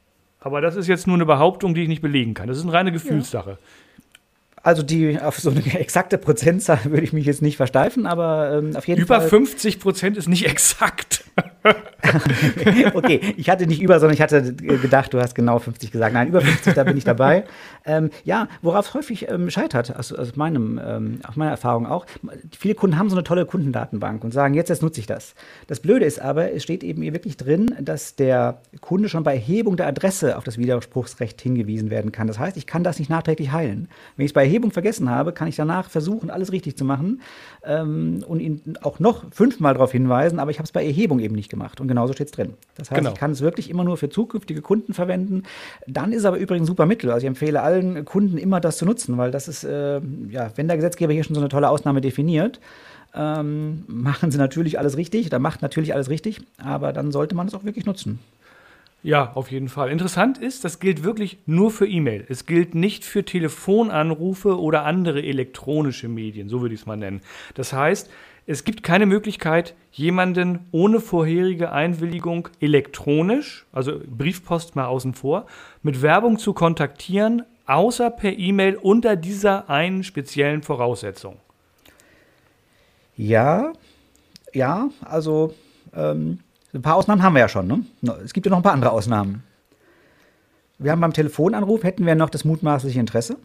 Aber 0.44 0.60
das 0.60 0.76
ist 0.76 0.88
jetzt 0.88 1.06
nur 1.06 1.16
eine 1.16 1.26
Behauptung, 1.26 1.74
die 1.74 1.82
ich 1.82 1.88
nicht 1.88 2.02
belegen 2.02 2.34
kann. 2.34 2.48
Das 2.48 2.58
ist 2.58 2.64
eine 2.64 2.72
reine 2.72 2.92
Gefühlssache. 2.92 3.50
Ja. 3.50 3.58
Also 4.64 4.82
die 4.82 5.18
auf 5.20 5.38
so 5.38 5.50
eine 5.50 5.60
exakte 5.78 6.18
Prozentzahl 6.18 6.78
würde 6.84 7.02
ich 7.02 7.12
mich 7.12 7.26
jetzt 7.26 7.42
nicht 7.42 7.56
versteifen, 7.56 8.06
aber 8.06 8.58
ähm, 8.58 8.76
auf 8.76 8.86
jeden 8.86 9.00
Über 9.00 9.16
Fall. 9.16 9.28
Über 9.28 9.28
50 9.28 9.80
Prozent 9.80 10.16
ist 10.16 10.28
nicht 10.28 10.46
exakt. 10.50 11.24
okay, 12.94 13.34
ich 13.36 13.48
hatte 13.48 13.66
nicht 13.66 13.80
über, 13.80 14.00
sondern 14.00 14.14
ich 14.14 14.22
hatte 14.22 14.54
gedacht, 14.54 15.14
du 15.14 15.20
hast 15.20 15.34
genau 15.34 15.58
50 15.58 15.90
gesagt. 15.90 16.14
Nein, 16.14 16.28
über 16.28 16.40
50, 16.40 16.74
da 16.74 16.84
bin 16.84 16.96
ich 16.96 17.04
dabei. 17.04 17.44
Ähm, 17.84 18.10
ja, 18.22 18.46
worauf 18.60 18.86
es 18.86 18.94
häufig 18.94 19.28
ähm, 19.28 19.50
scheitert, 19.50 19.96
aus, 19.96 20.12
aus, 20.12 20.36
meinem, 20.36 20.80
ähm, 20.84 21.18
aus 21.26 21.34
meiner 21.34 21.50
Erfahrung 21.50 21.84
auch, 21.84 22.06
viele 22.56 22.76
Kunden 22.76 22.96
haben 22.96 23.10
so 23.10 23.16
eine 23.16 23.24
tolle 23.24 23.44
Kundendatenbank 23.44 24.22
und 24.22 24.32
sagen, 24.32 24.54
jetzt, 24.54 24.68
jetzt 24.68 24.82
nutze 24.82 25.00
ich 25.00 25.06
das. 25.06 25.34
Das 25.66 25.80
Blöde 25.80 26.04
ist 26.04 26.20
aber, 26.20 26.52
es 26.52 26.62
steht 26.62 26.84
eben 26.84 27.02
hier 27.02 27.12
wirklich 27.12 27.36
drin, 27.36 27.74
dass 27.80 28.14
der 28.14 28.60
Kunde 28.80 29.08
schon 29.08 29.24
bei 29.24 29.34
Erhebung 29.34 29.76
der 29.76 29.88
Adresse 29.88 30.38
auf 30.38 30.44
das 30.44 30.58
Widerspruchsrecht 30.58 31.40
hingewiesen 31.40 31.90
werden 31.90 32.12
kann. 32.12 32.28
Das 32.28 32.38
heißt, 32.38 32.56
ich 32.56 32.68
kann 32.68 32.84
das 32.84 33.00
nicht 33.00 33.10
nachträglich 33.10 33.50
heilen. 33.50 33.88
Wenn 34.16 34.26
ich 34.26 34.30
es 34.30 34.34
bei 34.34 34.44
Erhebung 34.44 34.70
vergessen 34.70 35.10
habe, 35.10 35.32
kann 35.32 35.48
ich 35.48 35.56
danach 35.56 35.90
versuchen, 35.90 36.30
alles 36.30 36.52
richtig 36.52 36.76
zu 36.76 36.84
machen 36.84 37.20
ähm, 37.64 38.24
und 38.28 38.38
ihn 38.38 38.76
auch 38.82 39.00
noch 39.00 39.24
fünfmal 39.32 39.74
darauf 39.74 39.90
hinweisen, 39.90 40.38
aber 40.38 40.52
ich 40.52 40.58
habe 40.58 40.66
es 40.66 40.72
bei 40.72 40.84
Erhebung 40.84 41.18
eben 41.18 41.34
nicht 41.34 41.51
gemacht. 41.52 41.80
Und 41.80 41.86
genauso 41.86 42.12
steht 42.12 42.26
es 42.26 42.32
drin. 42.32 42.54
Das 42.74 42.90
heißt, 42.90 42.98
genau. 42.98 43.12
ich 43.12 43.18
kann 43.18 43.30
es 43.30 43.40
wirklich 43.40 43.70
immer 43.70 43.84
nur 43.84 43.96
für 43.96 44.08
zukünftige 44.08 44.60
Kunden 44.60 44.94
verwenden. 44.94 45.44
Dann 45.86 46.12
ist 46.12 46.24
aber 46.24 46.38
übrigens 46.38 46.64
ein 46.64 46.66
super 46.66 46.86
Mittel. 46.86 47.12
Also 47.12 47.24
ich 47.24 47.28
empfehle 47.28 47.62
allen 47.62 48.04
Kunden 48.04 48.36
immer 48.38 48.58
das 48.58 48.78
zu 48.78 48.84
nutzen, 48.84 49.16
weil 49.18 49.30
das 49.30 49.46
ist, 49.46 49.62
äh, 49.62 50.00
ja, 50.28 50.50
wenn 50.56 50.66
der 50.66 50.76
Gesetzgeber 50.76 51.12
hier 51.12 51.22
schon 51.22 51.36
so 51.36 51.40
eine 51.40 51.48
tolle 51.48 51.68
Ausnahme 51.68 52.00
definiert, 52.00 52.58
ähm, 53.14 53.84
machen 53.86 54.30
sie 54.30 54.38
natürlich 54.38 54.78
alles 54.78 54.96
richtig, 54.96 55.28
da 55.28 55.38
macht 55.38 55.62
natürlich 55.62 55.94
alles 55.94 56.08
richtig, 56.08 56.40
aber 56.56 56.92
dann 56.92 57.12
sollte 57.12 57.34
man 57.34 57.46
es 57.46 57.54
auch 57.54 57.64
wirklich 57.64 57.84
nutzen. 57.84 58.18
Ja, 59.04 59.32
auf 59.34 59.50
jeden 59.50 59.68
Fall. 59.68 59.90
Interessant 59.90 60.38
ist, 60.38 60.64
das 60.64 60.78
gilt 60.78 61.02
wirklich 61.02 61.38
nur 61.44 61.72
für 61.72 61.88
E-Mail. 61.88 62.24
Es 62.28 62.46
gilt 62.46 62.76
nicht 62.76 63.04
für 63.04 63.24
Telefonanrufe 63.24 64.60
oder 64.60 64.84
andere 64.84 65.22
elektronische 65.22 66.08
Medien, 66.08 66.48
so 66.48 66.62
würde 66.62 66.74
ich 66.74 66.82
es 66.82 66.86
mal 66.86 66.96
nennen. 66.96 67.20
Das 67.54 67.72
heißt, 67.72 68.08
es 68.46 68.64
gibt 68.64 68.82
keine 68.82 69.06
Möglichkeit, 69.06 69.74
jemanden 69.92 70.66
ohne 70.72 71.00
vorherige 71.00 71.72
Einwilligung 71.72 72.48
elektronisch, 72.60 73.66
also 73.72 74.00
Briefpost 74.06 74.74
mal 74.74 74.86
außen 74.86 75.14
vor, 75.14 75.46
mit 75.82 76.02
Werbung 76.02 76.38
zu 76.38 76.52
kontaktieren, 76.52 77.42
außer 77.66 78.10
per 78.10 78.36
E-Mail 78.36 78.76
unter 78.76 79.16
dieser 79.16 79.70
einen 79.70 80.02
speziellen 80.02 80.62
Voraussetzung. 80.62 81.36
Ja, 83.16 83.72
ja, 84.52 84.88
also 85.04 85.54
ähm, 85.94 86.40
ein 86.74 86.82
paar 86.82 86.96
Ausnahmen 86.96 87.22
haben 87.22 87.34
wir 87.34 87.40
ja 87.40 87.48
schon. 87.48 87.66
Ne? 87.66 87.84
Es 88.24 88.32
gibt 88.32 88.46
ja 88.46 88.50
noch 88.50 88.58
ein 88.58 88.62
paar 88.62 88.72
andere 88.72 88.92
Ausnahmen. 88.92 89.44
Wir 90.78 90.90
haben 90.90 91.00
beim 91.00 91.12
Telefonanruf 91.12 91.84
hätten 91.84 92.06
wir 92.06 92.14
noch 92.14 92.30
das 92.30 92.44
mutmaßliche 92.44 92.98
Interesse. 92.98 93.36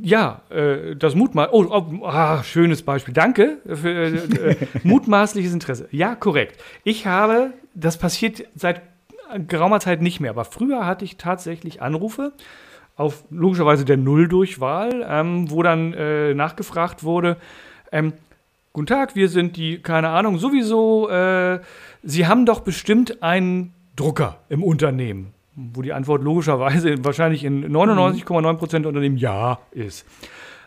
Ja, 0.00 0.42
äh, 0.50 0.94
das 0.96 1.14
Mutmaß. 1.14 1.48
Oh, 1.52 1.66
oh 1.70 2.04
ah, 2.06 2.42
schönes 2.44 2.82
Beispiel. 2.82 3.14
Danke 3.14 3.58
für 3.66 3.90
äh, 3.90 4.50
äh, 4.50 4.56
mutmaßliches 4.84 5.52
Interesse. 5.52 5.88
Ja, 5.90 6.14
korrekt. 6.14 6.62
Ich 6.84 7.06
habe, 7.06 7.52
das 7.74 7.98
passiert 7.98 8.44
seit 8.54 8.82
geraumer 9.48 9.80
Zeit 9.80 10.02
nicht 10.02 10.20
mehr, 10.20 10.30
aber 10.30 10.44
früher 10.44 10.86
hatte 10.86 11.04
ich 11.04 11.16
tatsächlich 11.16 11.82
Anrufe 11.82 12.32
auf 12.96 13.24
logischerweise 13.30 13.84
der 13.84 13.96
Nulldurchwahl, 13.96 15.04
ähm, 15.08 15.50
wo 15.50 15.62
dann 15.62 15.94
äh, 15.94 16.34
nachgefragt 16.34 17.02
wurde, 17.02 17.38
ähm, 17.90 18.12
guten 18.72 18.86
Tag, 18.86 19.16
wir 19.16 19.28
sind 19.28 19.56
die, 19.56 19.80
keine 19.80 20.10
Ahnung, 20.10 20.38
sowieso, 20.38 21.08
äh, 21.08 21.60
Sie 22.02 22.26
haben 22.26 22.46
doch 22.46 22.60
bestimmt 22.60 23.22
einen 23.22 23.72
Drucker 23.96 24.38
im 24.48 24.62
Unternehmen. 24.62 25.32
Wo 25.54 25.82
die 25.82 25.92
Antwort 25.92 26.22
logischerweise 26.22 26.96
wahrscheinlich 27.04 27.44
in 27.44 27.70
99,9% 27.70 28.80
der 28.80 28.88
Unternehmen 28.88 29.16
ja 29.16 29.58
ist. 29.72 30.06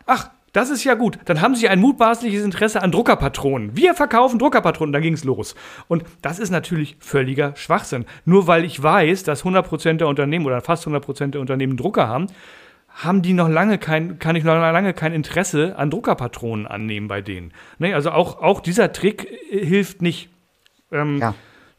Ach, 0.05 0.29
das 0.55 0.69
ist 0.69 0.85
ja 0.85 0.93
gut. 0.93 1.19
Dann 1.25 1.41
haben 1.41 1.55
Sie 1.55 1.67
ein 1.67 1.81
mutmaßliches 1.81 2.45
Interesse 2.45 2.81
an 2.81 2.89
Druckerpatronen. 2.89 3.75
Wir 3.75 3.93
verkaufen 3.93 4.39
Druckerpatronen. 4.39 5.01
Ging 5.01 5.13
es 5.13 5.25
los. 5.25 5.53
Und 5.89 6.05
das 6.21 6.39
ist 6.39 6.49
natürlich 6.49 6.95
völliger 6.99 7.53
Schwachsinn. 7.57 8.05
Nur 8.23 8.47
weil 8.47 8.63
ich 8.63 8.81
weiß, 8.81 9.23
dass 9.23 9.43
100% 9.43 9.97
der 9.97 10.07
Unternehmen 10.07 10.45
oder 10.45 10.61
fast 10.61 10.87
100% 10.87 11.31
der 11.31 11.41
Unternehmen 11.41 11.75
Drucker 11.75 12.07
haben, 12.07 12.27
haben 12.87 13.21
die 13.21 13.33
noch 13.33 13.49
lange 13.49 13.77
kein, 13.77 14.19
kann 14.19 14.37
ich 14.37 14.45
noch 14.45 14.55
lange 14.55 14.93
kein 14.93 15.11
Interesse 15.11 15.77
an 15.77 15.89
Druckerpatronen 15.89 16.65
annehmen 16.65 17.09
bei 17.09 17.21
denen. 17.21 17.51
Ne? 17.77 17.93
Also 17.93 18.11
auch, 18.11 18.41
auch 18.41 18.61
dieser 18.61 18.93
Trick 18.93 19.27
hilft 19.49 20.01
nicht. 20.01 20.29
Ähm, 20.89 21.19
ja. 21.19 21.35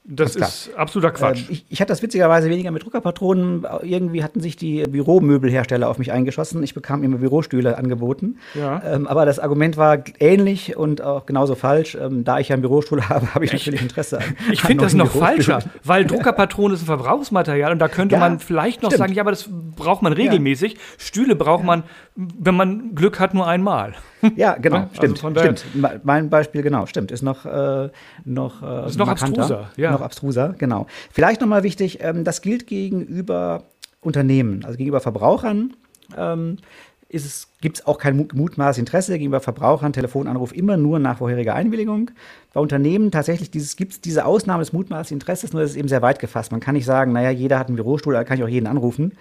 Das 0.08 0.36
ist 0.36 0.70
absoluter 0.76 1.10
Quatsch. 1.10 1.48
Äh, 1.48 1.52
ich, 1.52 1.66
ich, 1.68 1.80
hatte 1.80 1.88
das 1.88 2.00
witzigerweise 2.00 2.48
weniger 2.48 2.70
mit 2.70 2.84
Druckerpatronen. 2.84 3.66
Irgendwie 3.82 4.22
hatten 4.22 4.40
sich 4.40 4.54
die 4.54 4.84
Büromöbelhersteller 4.84 5.88
auf 5.88 5.98
mich 5.98 6.12
eingeschossen. 6.12 6.62
Ich 6.62 6.74
bekam 6.74 7.02
immer 7.02 7.18
Bürostühle 7.18 7.76
angeboten. 7.76 8.38
Ja. 8.54 8.82
Ähm, 8.84 9.08
aber 9.08 9.26
das 9.26 9.40
Argument 9.40 9.76
war 9.76 9.98
ähnlich 10.20 10.76
und 10.76 11.02
auch 11.02 11.26
genauso 11.26 11.56
falsch. 11.56 11.96
Ähm, 12.00 12.22
da 12.22 12.38
ich 12.38 12.48
ja 12.48 12.54
einen 12.54 12.62
Bürostuhl 12.62 13.02
habe, 13.08 13.34
habe 13.34 13.44
ich 13.44 13.52
natürlich 13.52 13.82
Interesse 13.82 14.18
an. 14.18 14.36
Ich 14.52 14.62
finde 14.62 14.84
das 14.84 14.94
noch 14.94 15.10
falscher, 15.10 15.58
weil 15.82 16.04
Druckerpatronen 16.04 16.76
ist 16.76 16.82
ein 16.82 16.86
Verbrauchsmaterial 16.86 17.72
und 17.72 17.80
da 17.80 17.88
könnte 17.88 18.14
ja, 18.14 18.20
man 18.20 18.38
vielleicht 18.38 18.82
noch 18.82 18.90
stimmt. 18.90 19.00
sagen, 19.00 19.12
ja, 19.14 19.22
aber 19.22 19.32
das 19.32 19.48
braucht 19.50 20.02
man 20.02 20.12
regelmäßig. 20.12 20.74
Ja. 20.74 20.78
Stühle 20.98 21.34
braucht 21.34 21.64
man, 21.64 21.82
wenn 22.14 22.54
man 22.54 22.94
Glück 22.94 23.18
hat, 23.18 23.34
nur 23.34 23.46
einmal. 23.48 23.94
Ja, 24.34 24.54
genau, 24.60 24.88
also 24.98 25.14
stimmt. 25.14 25.38
stimmt. 25.38 25.64
Mein 26.04 26.28
Beispiel, 26.30 26.62
genau, 26.62 26.86
stimmt. 26.86 27.12
Ist 27.12 27.22
noch, 27.22 27.44
äh, 27.46 27.90
noch, 28.24 28.62
äh, 28.62 28.86
ist 28.86 28.98
noch 28.98 29.08
abstruser. 29.08 29.70
Ja. 29.76 29.92
Noch 29.92 30.00
abstruser, 30.00 30.54
genau. 30.58 30.86
Vielleicht 31.12 31.40
nochmal 31.40 31.62
wichtig, 31.62 31.98
ähm, 32.02 32.24
das 32.24 32.42
gilt 32.42 32.66
gegenüber 32.66 33.62
Unternehmen, 34.00 34.64
also 34.64 34.76
gegenüber 34.76 35.00
Verbrauchern. 35.00 35.74
Ähm, 36.16 36.58
gibt 37.60 37.78
es 37.78 37.86
auch 37.86 37.98
kein 37.98 38.16
mutmaßes 38.32 38.78
Interesse 38.78 39.12
gegenüber 39.12 39.40
Verbrauchern, 39.40 39.92
Telefonanruf 39.92 40.52
immer 40.52 40.76
nur 40.76 40.98
nach 40.98 41.18
vorheriger 41.18 41.54
Einwilligung. 41.54 42.10
Bei 42.52 42.60
Unternehmen 42.60 43.10
tatsächlich 43.10 43.50
gibt 43.50 43.92
es 43.92 44.00
diese 44.00 44.24
Ausnahme 44.24 44.62
des 44.62 44.72
mutmaßlichen 44.72 45.16
Interesses, 45.16 45.52
nur 45.52 45.62
das 45.62 45.72
ist 45.72 45.76
eben 45.76 45.88
sehr 45.88 46.02
weit 46.02 46.18
gefasst. 46.18 46.50
Man 46.50 46.60
kann 46.60 46.74
nicht 46.74 46.84
sagen, 46.84 47.12
naja, 47.12 47.30
jeder 47.30 47.58
hat 47.58 47.68
einen 47.68 47.76
Bürostuhl, 47.76 48.14
da 48.14 48.24
kann 48.24 48.38
ich 48.38 48.44
auch 48.44 48.48
jeden 48.48 48.66
anrufen. 48.66 49.12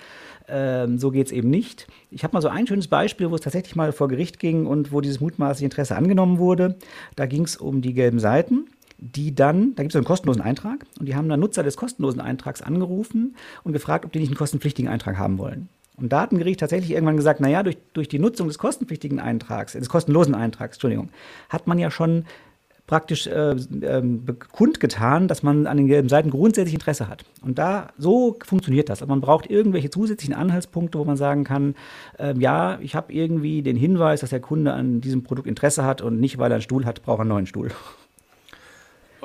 Ähm, 0.47 0.99
so 0.99 1.11
geht 1.11 1.27
es 1.27 1.31
eben 1.31 1.49
nicht. 1.49 1.87
Ich 2.11 2.23
habe 2.23 2.33
mal 2.33 2.41
so 2.41 2.47
ein 2.47 2.67
schönes 2.67 2.87
Beispiel, 2.87 3.31
wo 3.31 3.35
es 3.35 3.41
tatsächlich 3.41 3.75
mal 3.75 3.91
vor 3.91 4.07
Gericht 4.07 4.39
ging 4.39 4.65
und 4.65 4.91
wo 4.91 5.01
dieses 5.01 5.19
mutmaßliche 5.19 5.65
Interesse 5.65 5.95
angenommen 5.95 6.37
wurde. 6.37 6.75
Da 7.15 7.25
ging 7.25 7.43
es 7.43 7.57
um 7.57 7.81
die 7.81 7.93
gelben 7.93 8.19
Seiten 8.19 8.65
die 8.97 9.35
dann, 9.35 9.75
da 9.75 9.83
gibt 9.83 9.93
es 9.93 9.95
einen 9.95 10.05
kostenlosen 10.05 10.41
Eintrag 10.41 10.85
und 10.99 11.07
die 11.07 11.15
haben 11.15 11.27
dann 11.27 11.39
Nutzer 11.39 11.63
des 11.63 11.77
kostenlosen 11.77 12.21
Eintrags 12.21 12.61
angerufen 12.61 13.35
und 13.63 13.73
gefragt, 13.73 14.05
ob 14.05 14.11
die 14.11 14.19
nicht 14.19 14.29
einen 14.29 14.37
kostenpflichtigen 14.37 14.89
Eintrag 14.89 15.17
haben 15.17 15.37
wollen. 15.37 15.69
Und 15.97 16.11
da 16.11 16.21
hat 16.21 16.31
ein 16.31 16.37
Gericht 16.37 16.59
tatsächlich 16.59 16.91
irgendwann 16.91 17.15
gesagt, 17.15 17.39
naja, 17.39 17.63
durch, 17.63 17.77
durch 17.93 18.09
die 18.09 18.19
Nutzung 18.19 18.47
des 18.47 18.57
kostenpflichtigen 18.57 19.19
Eintrags, 19.19 19.73
des 19.73 19.87
kostenlosen 19.87 20.35
Eintrags, 20.35 20.75
Entschuldigung, 20.75 21.09
hat 21.49 21.67
man 21.67 21.79
ja 21.79 21.89
schon 21.89 22.25
praktisch 22.87 23.27
äh, 23.27 23.51
äh, 23.51 24.03
kundgetan, 24.51 25.27
dass 25.27 25.41
man 25.41 25.65
an 25.65 25.77
den 25.77 25.87
gelben 25.87 26.09
Seiten 26.09 26.29
grundsätzlich 26.29 26.75
Interesse 26.75 27.07
hat. 27.07 27.25
Und 27.41 27.57
da 27.57 27.87
so 27.97 28.37
funktioniert 28.45 28.89
das. 28.89 29.01
Also 29.01 29.09
man 29.09 29.21
braucht 29.21 29.49
irgendwelche 29.49 29.89
zusätzlichen 29.89 30.35
Anhaltspunkte, 30.35 30.99
wo 30.99 31.03
man 31.03 31.17
sagen 31.17 31.43
kann, 31.43 31.75
äh, 32.19 32.35
ja, 32.37 32.77
ich 32.81 32.95
habe 32.95 33.11
irgendwie 33.11 33.63
den 33.63 33.75
Hinweis, 33.75 34.21
dass 34.21 34.29
der 34.29 34.39
Kunde 34.39 34.73
an 34.73 35.01
diesem 35.01 35.23
Produkt 35.23 35.47
Interesse 35.47 35.83
hat 35.83 36.01
und 36.01 36.19
nicht, 36.19 36.37
weil 36.37 36.51
er 36.51 36.55
einen 36.55 36.61
Stuhl 36.61 36.85
hat, 36.85 37.01
braucht 37.01 37.19
er 37.19 37.21
einen 37.21 37.29
neuen 37.29 37.47
Stuhl. 37.47 37.71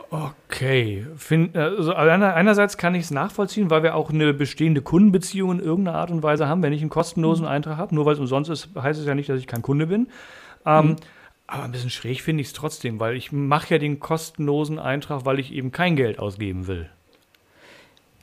Okay, 0.08 1.06
Find, 1.16 1.56
also 1.56 1.92
einerseits 1.94 2.76
kann 2.76 2.96
ich 2.96 3.04
es 3.04 3.10
nachvollziehen, 3.12 3.70
weil 3.70 3.84
wir 3.84 3.94
auch 3.94 4.10
eine 4.10 4.34
bestehende 4.34 4.82
Kundenbeziehung 4.82 5.52
in 5.52 5.60
irgendeiner 5.60 5.98
Art 5.98 6.10
und 6.10 6.24
Weise 6.24 6.48
haben. 6.48 6.62
Wenn 6.64 6.72
ich 6.72 6.80
einen 6.80 6.90
kostenlosen 6.90 7.44
mhm. 7.44 7.50
Eintrag 7.50 7.76
habe, 7.76 7.94
nur 7.94 8.06
weil 8.06 8.14
es 8.14 8.18
umsonst 8.18 8.50
ist, 8.50 8.70
heißt 8.76 8.98
es 8.98 9.06
ja 9.06 9.14
nicht, 9.14 9.28
dass 9.28 9.38
ich 9.38 9.46
kein 9.46 9.62
Kunde 9.62 9.86
bin. 9.86 10.08
Ähm, 10.66 10.86
mhm. 10.88 10.96
Aber 11.50 11.64
ein 11.64 11.72
bisschen 11.72 11.90
schräg 11.90 12.22
finde 12.22 12.42
ich 12.42 12.46
es 12.46 12.52
trotzdem, 12.52 13.00
weil 13.00 13.16
ich 13.16 13.32
mache 13.32 13.74
ja 13.74 13.78
den 13.78 13.98
kostenlosen 13.98 14.78
Eintrag, 14.78 15.24
weil 15.24 15.40
ich 15.40 15.52
eben 15.52 15.72
kein 15.72 15.96
Geld 15.96 16.20
ausgeben 16.20 16.68
will. 16.68 16.88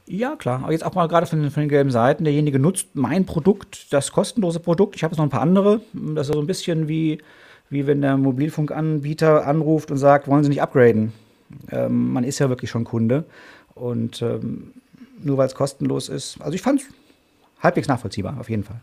Ja, 0.06 0.38
klar. 0.38 0.64
Aber 0.64 0.72
jetzt 0.72 0.86
auch 0.86 0.96
mal 0.96 1.10
gerade 1.10 1.26
von 1.26 1.42
den, 1.42 1.52
von 1.52 1.64
den, 1.64 1.68
gelben 1.68 1.92
Seiten. 1.92 2.24
Derjenige 2.24 2.58
nutzt 2.58 2.88
mein 2.94 3.26
Produkt, 3.26 3.92
das 3.92 4.14
kostenlose 4.14 4.62
Produkt. 4.62 4.96
Ich 4.96 5.04
habe 5.04 5.12
jetzt 5.12 5.18
noch 5.18 5.26
ein 5.26 5.30
paar 5.30 5.42
andere. 5.42 5.82
Das 5.92 6.30
ist 6.30 6.34
so 6.34 6.40
ein 6.40 6.48
bisschen 6.48 6.88
wie, 6.88 7.18
wie 7.70 7.86
wenn 7.86 8.00
der 8.00 8.16
Mobilfunkanbieter 8.16 9.46
anruft 9.46 9.92
und 9.92 9.98
sagt, 9.98 10.30
wollen 10.30 10.46
Sie 10.46 10.50
nicht 10.50 10.62
upgraden? 10.62 11.12
Ähm, 11.70 12.14
man 12.14 12.24
ist 12.24 12.40
ja 12.40 12.48
wirklich 12.48 12.72
schon 12.72 12.86
Kunde. 12.86 13.26
Und 13.76 14.22
ähm, 14.22 14.72
nur 15.22 15.38
weil 15.38 15.48
es 15.48 15.56
kostenlos 15.56 16.08
ist. 16.08 16.40
Also 16.40 16.54
ich 16.54 16.62
fand 16.62 16.80
es 16.80 16.88
halbwegs 17.62 17.88
nachvollziehbar, 17.88 18.38
auf 18.40 18.50
jeden 18.50 18.64
Fall. 18.64 18.80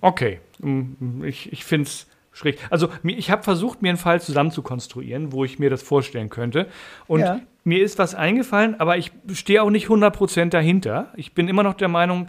Okay, 0.00 0.40
ich, 1.24 1.52
ich 1.52 1.64
finde 1.64 1.88
es 1.88 2.06
schräg. 2.32 2.58
Also 2.70 2.88
ich 3.02 3.30
habe 3.30 3.42
versucht, 3.42 3.82
mir 3.82 3.88
einen 3.90 3.98
Fall 3.98 4.20
zusammen 4.20 4.50
zu 4.50 4.62
konstruieren, 4.62 5.32
wo 5.32 5.44
ich 5.44 5.58
mir 5.58 5.70
das 5.70 5.82
vorstellen 5.82 6.30
könnte. 6.30 6.66
Und 7.06 7.20
ja. 7.20 7.40
mir 7.64 7.82
ist 7.82 7.98
was 7.98 8.14
eingefallen, 8.14 8.78
aber 8.78 8.96
ich 8.96 9.12
stehe 9.32 9.62
auch 9.62 9.70
nicht 9.70 9.88
100% 9.88 10.50
dahinter. 10.50 11.12
Ich 11.16 11.34
bin 11.34 11.48
immer 11.48 11.62
noch 11.62 11.74
der 11.74 11.88
Meinung, 11.88 12.28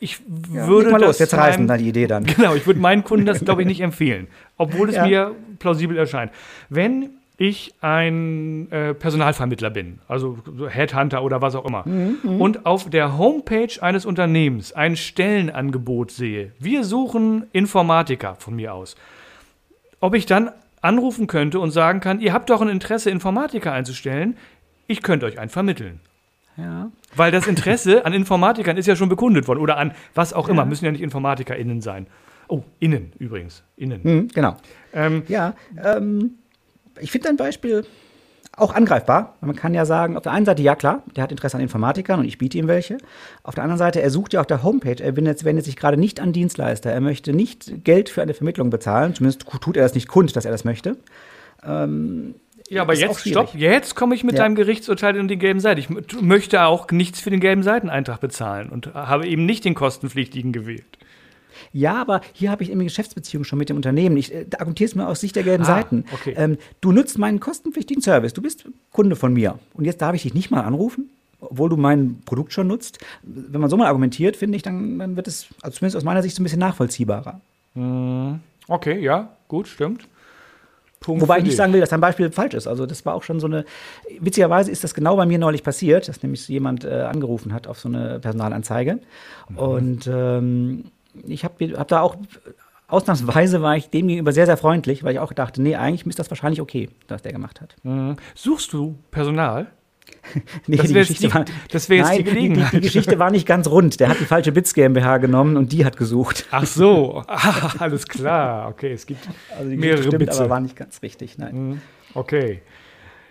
ich 0.00 0.20
ja, 0.52 0.66
würde 0.66 0.90
mal 0.90 1.00
los, 1.00 1.18
jetzt 1.18 1.34
reißen 1.34 1.66
da 1.66 1.76
die 1.76 1.88
Idee 1.88 2.06
dann. 2.06 2.26
Genau, 2.36 2.54
ich 2.54 2.66
würde 2.66 2.80
meinen 2.80 3.04
Kunden 3.04 3.26
das, 3.26 3.44
glaube 3.44 3.62
ich, 3.62 3.68
nicht 3.68 3.80
empfehlen, 3.80 4.28
obwohl 4.56 4.88
es 4.88 4.96
ja. 4.96 5.06
mir 5.06 5.34
plausibel 5.58 5.96
erscheint. 5.96 6.32
Wenn 6.68 7.10
ich 7.36 7.74
ein 7.80 8.70
äh, 8.70 8.94
Personalvermittler 8.94 9.70
bin, 9.70 9.98
also 10.06 10.38
Headhunter 10.68 11.22
oder 11.24 11.42
was 11.42 11.54
auch 11.56 11.64
immer, 11.64 11.86
mhm, 11.86 12.40
und 12.40 12.66
auf 12.66 12.88
der 12.88 13.18
Homepage 13.18 13.80
eines 13.80 14.06
Unternehmens 14.06 14.72
ein 14.72 14.96
Stellenangebot 14.96 16.12
sehe, 16.12 16.52
wir 16.58 16.84
suchen 16.84 17.46
Informatiker 17.52 18.36
von 18.36 18.54
mir 18.54 18.72
aus, 18.72 18.94
ob 20.00 20.14
ich 20.14 20.26
dann 20.26 20.50
anrufen 20.80 21.26
könnte 21.26 21.58
und 21.58 21.70
sagen 21.70 22.00
kann, 22.00 22.20
ihr 22.20 22.32
habt 22.32 22.50
doch 22.50 22.60
ein 22.60 22.68
Interesse, 22.68 23.10
Informatiker 23.10 23.72
einzustellen, 23.72 24.36
ich 24.86 25.02
könnte 25.02 25.26
euch 25.26 25.38
einen 25.38 25.50
vermitteln. 25.50 26.00
Ja. 26.56 26.90
Weil 27.16 27.32
das 27.32 27.46
Interesse 27.46 28.04
an 28.06 28.12
Informatikern 28.12 28.76
ist 28.76 28.86
ja 28.86 28.94
schon 28.94 29.08
bekundet 29.08 29.48
worden 29.48 29.60
oder 29.60 29.76
an 29.76 29.92
was 30.14 30.32
auch 30.32 30.48
immer, 30.48 30.64
müssen 30.66 30.84
ja 30.84 30.92
nicht 30.92 31.00
InformatikerInnen 31.00 31.80
sein. 31.80 32.06
Oh, 32.48 32.62
innen 32.78 33.12
übrigens. 33.18 33.64
Innen. 33.76 34.00
Mhm, 34.02 34.28
genau. 34.28 34.56
Ähm, 34.92 35.22
ja, 35.28 35.54
ähm, 35.82 36.34
ich 37.00 37.10
finde 37.10 37.28
dein 37.28 37.36
Beispiel 37.36 37.84
auch 38.56 38.74
angreifbar. 38.74 39.36
Man 39.40 39.56
kann 39.56 39.74
ja 39.74 39.84
sagen, 39.84 40.16
auf 40.16 40.22
der 40.22 40.32
einen 40.32 40.46
Seite, 40.46 40.62
ja 40.62 40.76
klar, 40.76 41.02
der 41.16 41.24
hat 41.24 41.32
Interesse 41.32 41.56
an 41.56 41.62
Informatikern 41.62 42.20
und 42.20 42.26
ich 42.26 42.38
biete 42.38 42.58
ihm 42.58 42.68
welche. 42.68 42.98
Auf 43.42 43.54
der 43.54 43.64
anderen 43.64 43.78
Seite, 43.78 44.00
er 44.00 44.10
sucht 44.10 44.32
ja 44.32 44.40
auf 44.40 44.46
der 44.46 44.62
Homepage, 44.62 45.02
er 45.02 45.16
wendet, 45.16 45.44
wendet 45.44 45.64
sich 45.64 45.76
gerade 45.76 45.96
nicht 45.96 46.20
an 46.20 46.32
Dienstleister. 46.32 46.92
Er 46.92 47.00
möchte 47.00 47.32
nicht 47.32 47.84
Geld 47.84 48.08
für 48.08 48.22
eine 48.22 48.34
Vermittlung 48.34 48.70
bezahlen, 48.70 49.14
zumindest 49.14 49.46
tut 49.60 49.76
er 49.76 49.82
das 49.82 49.94
nicht 49.94 50.08
kund, 50.08 50.34
dass 50.36 50.44
er 50.44 50.52
das 50.52 50.64
möchte. 50.64 50.96
Ähm, 51.66 52.34
ja, 52.68 52.82
aber 52.82 52.94
jetzt, 52.94 53.28
stopp, 53.28 53.54
jetzt 53.54 53.94
komme 53.94 54.14
ich 54.14 54.24
mit 54.24 54.36
ja. 54.36 54.42
deinem 54.42 54.54
Gerichtsurteil 54.54 55.16
in 55.16 55.28
die 55.28 55.36
gelben 55.36 55.60
Seite. 55.60 55.80
Ich 55.80 55.90
möchte 55.90 56.64
auch 56.64 56.90
nichts 56.90 57.20
für 57.20 57.30
den 57.30 57.40
gelben 57.40 57.62
Seiteneintrag 57.62 58.20
bezahlen 58.20 58.70
und 58.70 58.94
habe 58.94 59.26
eben 59.26 59.44
nicht 59.44 59.64
den 59.64 59.74
kostenpflichtigen 59.74 60.52
gewählt. 60.52 60.98
Ja, 61.74 62.00
aber 62.00 62.20
hier 62.32 62.52
habe 62.52 62.62
ich 62.62 62.70
eine 62.70 62.84
Geschäftsbeziehung 62.84 63.42
schon 63.42 63.58
mit 63.58 63.68
dem 63.68 63.76
Unternehmen. 63.76 64.16
Ich 64.16 64.32
äh, 64.32 64.46
argumentiere 64.52 64.88
es 64.88 64.94
mir 64.94 65.08
aus 65.08 65.20
Sicht 65.20 65.34
der 65.34 65.42
gelben 65.42 65.64
ah, 65.64 65.66
Seiten. 65.66 66.04
Okay. 66.12 66.32
Ähm, 66.36 66.56
du 66.80 66.92
nutzt 66.92 67.18
meinen 67.18 67.40
kostenpflichtigen 67.40 68.00
Service. 68.00 68.32
Du 68.32 68.40
bist 68.40 68.64
Kunde 68.92 69.16
von 69.16 69.32
mir. 69.32 69.58
Und 69.74 69.84
jetzt 69.84 70.00
darf 70.00 70.14
ich 70.14 70.22
dich 70.22 70.34
nicht 70.34 70.52
mal 70.52 70.60
anrufen, 70.60 71.10
obwohl 71.40 71.68
du 71.68 71.76
mein 71.76 72.20
Produkt 72.26 72.52
schon 72.52 72.68
nutzt. 72.68 72.98
Wenn 73.24 73.60
man 73.60 73.68
so 73.68 73.76
mal 73.76 73.88
argumentiert, 73.88 74.36
finde 74.36 74.54
ich, 74.54 74.62
dann, 74.62 75.00
dann 75.00 75.16
wird 75.16 75.26
es, 75.26 75.48
also 75.62 75.76
zumindest 75.76 75.96
aus 75.96 76.04
meiner 76.04 76.22
Sicht, 76.22 76.36
so 76.36 76.42
ein 76.42 76.44
bisschen 76.44 76.60
nachvollziehbarer. 76.60 77.40
Hm. 77.74 78.38
Okay, 78.68 79.00
ja, 79.00 79.30
gut, 79.48 79.66
stimmt. 79.66 80.06
Punkt 81.00 81.22
Wobei 81.22 81.38
ich 81.38 81.44
nicht 81.44 81.56
sagen 81.56 81.72
will, 81.72 81.80
dass 81.80 81.90
dein 81.90 82.00
Beispiel 82.00 82.30
falsch 82.30 82.54
ist. 82.54 82.68
Also 82.68 82.86
das 82.86 83.04
war 83.04 83.14
auch 83.14 83.24
schon 83.24 83.40
so 83.40 83.46
eine. 83.46 83.64
Witzigerweise 84.20 84.70
ist 84.70 84.84
das 84.84 84.94
genau 84.94 85.16
bei 85.16 85.26
mir 85.26 85.38
neulich 85.38 85.62
passiert, 85.62 86.08
dass 86.08 86.22
nämlich 86.22 86.48
jemand 86.48 86.84
äh, 86.84 87.02
angerufen 87.02 87.52
hat 87.52 87.66
auf 87.66 87.78
so 87.78 87.88
eine 87.88 88.20
Personalanzeige. 88.20 89.00
Mhm. 89.50 89.58
Und 89.58 90.06
ähm, 90.10 90.84
ich 91.26 91.44
habe 91.44 91.78
hab 91.78 91.88
da 91.88 92.00
auch 92.00 92.16
ausnahmsweise 92.88 93.62
war 93.62 93.76
ich 93.76 93.90
dem 93.90 94.08
gegenüber 94.08 94.32
sehr, 94.32 94.46
sehr 94.46 94.56
freundlich, 94.56 95.04
weil 95.04 95.14
ich 95.14 95.18
auch 95.18 95.32
dachte, 95.32 95.62
nee, 95.62 95.76
eigentlich 95.76 96.06
ist 96.06 96.18
das 96.18 96.30
wahrscheinlich 96.30 96.60
okay, 96.60 96.88
was 97.08 97.22
der 97.22 97.32
gemacht 97.32 97.60
hat. 97.60 97.76
Mhm. 97.82 98.16
Suchst 98.34 98.72
du 98.72 98.96
Personal? 99.10 99.66
nee, 100.66 100.76
das 100.76 100.92
wäre 100.92 101.06
jetzt, 101.06 101.34
war, 101.34 101.44
das 101.70 101.88
wär 101.88 101.98
jetzt 101.98 102.08
nein, 102.08 102.18
die 102.18 102.24
Gelegenheit. 102.24 102.72
Die, 102.72 102.76
die, 102.76 102.82
Geschichte 102.82 103.18
war 103.18 103.30
nicht 103.30 103.46
ganz 103.46 103.66
rund. 103.68 104.00
Der 104.00 104.08
hat 104.08 104.20
die 104.20 104.26
falsche 104.26 104.52
Bits 104.52 104.74
GmbH 104.74 105.18
genommen 105.18 105.56
und 105.56 105.72
die 105.72 105.84
hat 105.84 105.96
gesucht. 105.96 106.46
Ach 106.50 106.66
so, 106.66 107.22
ah, 107.26 107.72
alles 107.78 108.06
klar. 108.06 108.68
Okay, 108.68 108.92
es 108.92 109.06
gibt 109.06 109.26
also 109.56 109.70
die 109.70 109.76
mehrere 109.76 110.02
stimmt, 110.02 110.18
Bits. 110.18 110.38
aber 110.38 110.50
war 110.50 110.60
nicht 110.60 110.76
ganz 110.76 111.00
richtig. 111.02 111.38
Nein. 111.38 111.68
Mhm. 111.68 111.80
Okay. 112.14 112.62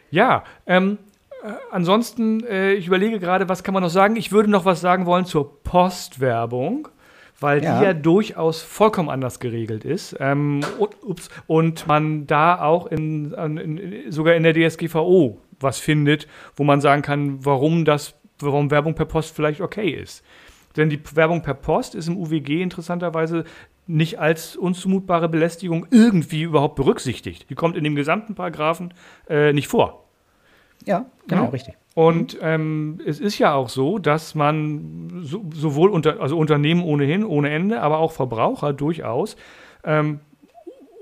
Ja, 0.09 0.43
ähm, 0.65 0.97
äh, 1.43 1.51
ansonsten, 1.71 2.43
äh, 2.43 2.73
ich 2.73 2.87
überlege 2.87 3.19
gerade, 3.19 3.49
was 3.49 3.63
kann 3.63 3.73
man 3.73 3.83
noch 3.83 3.89
sagen? 3.89 4.15
Ich 4.15 4.31
würde 4.31 4.49
noch 4.49 4.65
was 4.65 4.81
sagen 4.81 5.05
wollen 5.05 5.25
zur 5.25 5.63
Postwerbung 5.63 6.87
weil 7.43 7.63
ja. 7.63 7.77
die 7.77 7.85
ja 7.85 7.93
durchaus 7.93 8.61
vollkommen 8.61 9.09
anders 9.09 9.39
geregelt 9.39 9.83
ist. 9.83 10.15
Ähm, 10.19 10.61
und, 10.79 11.03
ups, 11.03 11.29
und 11.45 11.85
man 11.87 12.25
da 12.25 12.61
auch 12.61 12.87
in, 12.87 13.33
in, 13.33 14.11
sogar 14.11 14.33
in 14.35 14.43
der 14.43 14.53
DSGVO 14.53 15.37
was 15.59 15.79
findet, 15.79 16.27
wo 16.55 16.63
man 16.63 16.81
sagen 16.81 17.01
kann, 17.01 17.45
warum 17.45 17.85
das, 17.85 18.15
warum 18.39 18.71
Werbung 18.71 18.95
per 18.95 19.05
Post 19.05 19.35
vielleicht 19.35 19.61
okay 19.61 19.89
ist. 19.89 20.23
Denn 20.77 20.89
die 20.89 20.99
Werbung 21.13 21.41
per 21.41 21.53
Post 21.53 21.95
ist 21.95 22.07
im 22.07 22.17
UWG 22.17 22.61
interessanterweise 22.61 23.43
nicht 23.85 24.19
als 24.19 24.55
unzumutbare 24.55 25.27
Belästigung 25.27 25.85
irgendwie 25.91 26.43
überhaupt 26.43 26.75
berücksichtigt. 26.75 27.49
Die 27.49 27.55
kommt 27.55 27.75
in 27.75 27.83
dem 27.83 27.95
gesamten 27.95 28.35
Paragraphen 28.35 28.93
äh, 29.29 29.51
nicht 29.53 29.67
vor. 29.67 30.02
Ja, 30.85 31.05
genau, 31.27 31.43
ja? 31.43 31.49
richtig. 31.49 31.75
Und 31.95 32.37
ähm, 32.41 32.99
es 33.05 33.19
ist 33.19 33.37
ja 33.37 33.53
auch 33.53 33.69
so, 33.69 33.99
dass 33.99 34.33
man 34.33 35.21
so, 35.21 35.43
sowohl 35.53 35.91
unter, 35.91 36.19
also 36.19 36.37
Unternehmen 36.37 36.83
ohnehin, 36.83 37.23
ohne 37.23 37.51
Ende, 37.51 37.81
aber 37.81 37.99
auch 37.99 38.11
Verbraucher 38.11 38.73
durchaus 38.73 39.35
ähm, 39.83 40.19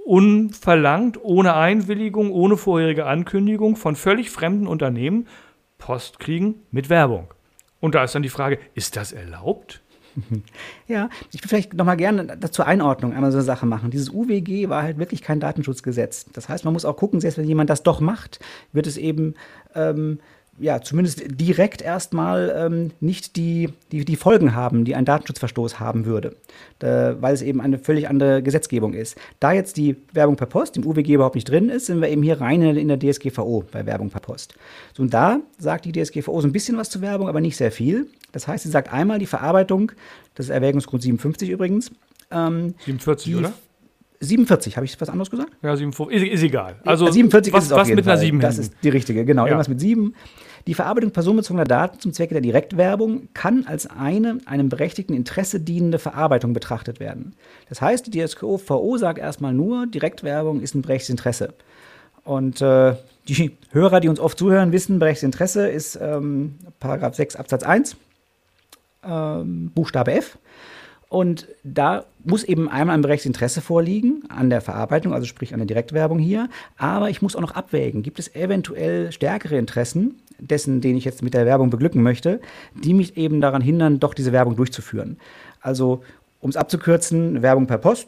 unverlangt, 0.06 1.24
ohne 1.24 1.56
Einwilligung, 1.56 2.32
ohne 2.32 2.58
vorherige 2.58 3.06
Ankündigung 3.06 3.78
von 3.78 3.96
völlig 3.96 4.30
fremden 4.32 4.68
Unternehmen 4.68 5.28
Post 5.78 6.20
kriegen 6.20 6.56
mit 6.72 6.90
Werbung. 6.90 7.28
Und 7.80 7.96
da 7.96 8.04
ist 8.04 8.14
dann 8.14 8.22
die 8.22 8.30
Frage, 8.30 8.60
ist 8.76 8.98
das 8.98 9.14
erlaubt? 9.14 9.82
Ja, 10.88 11.10
ich 11.32 11.40
würde 11.40 11.48
vielleicht 11.48 11.74
nochmal 11.74 11.98
gerne 11.98 12.40
zur 12.52 12.68
Einordnung 12.68 13.14
einmal 13.14 13.32
so 13.32 13.38
eine 13.38 13.46
Sache 13.46 13.66
machen. 13.66 13.92
Dieses 13.92 14.10
UWG 14.10 14.70
war 14.70 14.84
halt 14.84 14.98
wirklich 14.98 15.22
kein 15.22 15.40
Datenschutzgesetz. 15.40 16.26
Das 16.34 16.50
heißt, 16.50 16.66
man 16.66 16.74
muss 16.74 16.86
auch 16.86 16.98
gucken, 16.98 17.20
selbst 17.20 17.38
wenn 17.38 17.48
jemand 17.48 17.70
das 17.70 17.84
doch 17.84 18.00
macht, 18.00 18.40
wird 18.74 18.88
es 18.88 18.98
eben 18.98 19.36
ähm, 19.76 20.20
ja, 20.62 20.80
zumindest 20.82 21.24
direkt 21.28 21.82
erstmal 21.82 22.54
ähm, 22.56 22.92
nicht 23.00 23.36
die, 23.36 23.70
die, 23.92 24.06
die 24.06 24.16
Folgen 24.16 24.54
haben, 24.56 24.86
die 24.86 24.96
ein 24.96 25.06
Datenschutzverstoß 25.06 25.80
haben 25.80 26.06
würde, 26.06 26.36
da, 26.80 27.20
weil 27.20 27.34
es 27.34 27.42
eben 27.42 27.60
eine 27.60 27.80
völlig 27.80 28.08
andere 28.08 28.44
Gesetzgebung 28.44 28.94
ist. 28.94 29.18
Da 29.40 29.52
jetzt 29.52 29.78
die 29.78 29.98
Werbung 30.14 30.36
per 30.36 30.46
Post 30.46 30.78
im 30.78 30.86
UWG 30.86 31.14
überhaupt 31.14 31.36
nicht 31.36 31.50
drin 31.50 31.70
ist, 31.70 31.88
sind 31.88 32.00
wir 32.00 32.10
eben 32.10 32.22
hier 32.22 32.40
rein 32.40 32.62
in 32.62 32.88
der 32.88 33.00
DSGVO 33.00 33.66
bei 33.72 33.86
Werbung 33.86 34.12
per 34.12 34.22
Post. 34.22 34.54
So, 34.94 35.02
und 35.02 35.14
da 35.14 35.40
sagt 35.58 35.86
die 35.86 35.92
DSGVO 35.92 36.40
so 36.42 36.48
ein 36.48 36.54
bisschen 36.54 36.78
was 36.78 36.90
zu 36.90 37.02
Werbung, 37.02 37.28
aber 37.28 37.42
nicht 37.42 37.58
sehr 37.58 37.72
viel. 37.72 38.08
Das 38.32 38.48
heißt, 38.48 38.64
sie 38.64 38.70
sagt 38.70 38.94
einmal 38.94 39.20
die 39.20 39.26
Verarbeitung, 39.26 39.92
das 40.36 40.46
ist 40.46 40.52
Erwägungsgrund 40.52 41.02
57 41.02 41.50
übrigens. 41.50 41.92
Ähm, 42.30 42.76
47, 42.86 43.36
oder? 43.36 43.54
47, 44.22 44.78
habe 44.78 44.86
ich 44.86 45.02
was 45.02 45.10
anderes 45.10 45.30
gesagt? 45.30 45.52
Ja, 45.62 45.76
47, 45.76 46.16
ist, 46.16 46.34
ist 46.34 46.44
egal. 46.44 46.76
Also 46.86 47.10
47 47.10 47.52
was, 47.52 47.66
ist 47.66 47.72
es 47.72 47.78
was 47.78 47.90
mit 47.90 48.06
Fall. 48.06 48.14
einer 48.14 48.22
7 48.22 48.40
Das 48.40 48.58
ist 48.58 48.74
die 48.84 48.90
richtige, 48.90 49.26
genau. 49.26 49.44
Ja. 49.44 49.50
Irgendwas 49.50 49.68
mit 49.68 49.80
7. 49.80 50.16
Die 50.68 50.76
Verarbeitung 50.76 51.10
personenbezogener 51.10 51.64
Daten 51.64 52.00
zum 52.00 52.14
Zwecke 52.14 52.36
der 52.36 52.42
Direktwerbung 52.42 53.30
kann 53.34 53.66
als 53.66 53.88
eine 53.88 54.38
einem 54.46 54.70
berechtigten 54.70 55.16
Interesse 55.16 55.60
dienende 55.60 55.98
Verarbeitung 55.98 56.54
betrachtet 56.54 57.00
werden. 57.00 57.34
Das 57.68 57.82
heißt, 57.82 58.06
die 58.06 58.12
DSGVO 58.12 58.98
sagt 58.98 59.18
erstmal 59.18 59.54
nur, 59.54 59.88
Direktwerbung 59.88 60.62
ist 60.62 60.76
ein 60.76 60.84
berechtigtes 60.84 61.10
Interesse. 61.10 61.54
Und 62.24 62.62
äh, 62.62 62.94
die 63.28 63.58
Hörer, 63.72 64.00
die 64.00 64.08
uns 64.08 64.20
oft 64.20 64.38
zuhören, 64.38 64.72
wissen, 64.72 65.00
berechtigtes 65.00 65.26
Interesse 65.26 65.68
ist 65.68 65.98
ähm, 66.00 66.60
Paragraph 66.80 67.16
6 67.16 67.36
Absatz 67.38 67.64
1, 67.64 67.96
ähm, 69.04 69.72
Buchstabe 69.74 70.14
F. 70.14 70.38
Und 71.12 71.50
da 71.66 72.06
muss 72.24 72.46
eben 72.46 72.70
einmal 72.70 72.96
ein 72.96 73.02
berechtigtes 73.02 73.36
Interesse 73.36 73.60
vorliegen 73.60 74.24
an 74.30 74.50
der 74.50 74.62
Verarbeitung, 74.62 75.14
also 75.14 75.26
sprich 75.26 75.54
an 75.54 75.60
der 75.60 75.68
Direktwerbung 75.68 76.20
hier. 76.20 76.48
Aber 76.78 77.10
ich 77.10 77.22
muss 77.22 77.36
auch 77.36 77.42
noch 77.42 77.52
abwägen, 77.52 78.02
gibt 78.02 78.18
es 78.18 78.34
eventuell 78.34 79.12
stärkere 79.12 79.58
Interessen 79.58 80.22
dessen, 80.40 80.80
den 80.80 80.96
ich 80.96 81.04
jetzt 81.04 81.22
mit 81.22 81.34
der 81.34 81.46
Werbung 81.46 81.70
beglücken 81.70 82.02
möchte, 82.02 82.40
die 82.82 82.94
mich 82.94 83.18
eben 83.18 83.42
daran 83.42 83.62
hindern, 83.62 84.00
doch 84.00 84.14
diese 84.14 84.32
Werbung 84.32 84.56
durchzuführen. 84.56 85.18
Also, 85.60 86.02
um 86.40 86.50
es 86.50 86.56
abzukürzen, 86.56 87.42
Werbung 87.42 87.68
per 87.68 87.80
Post 87.80 88.08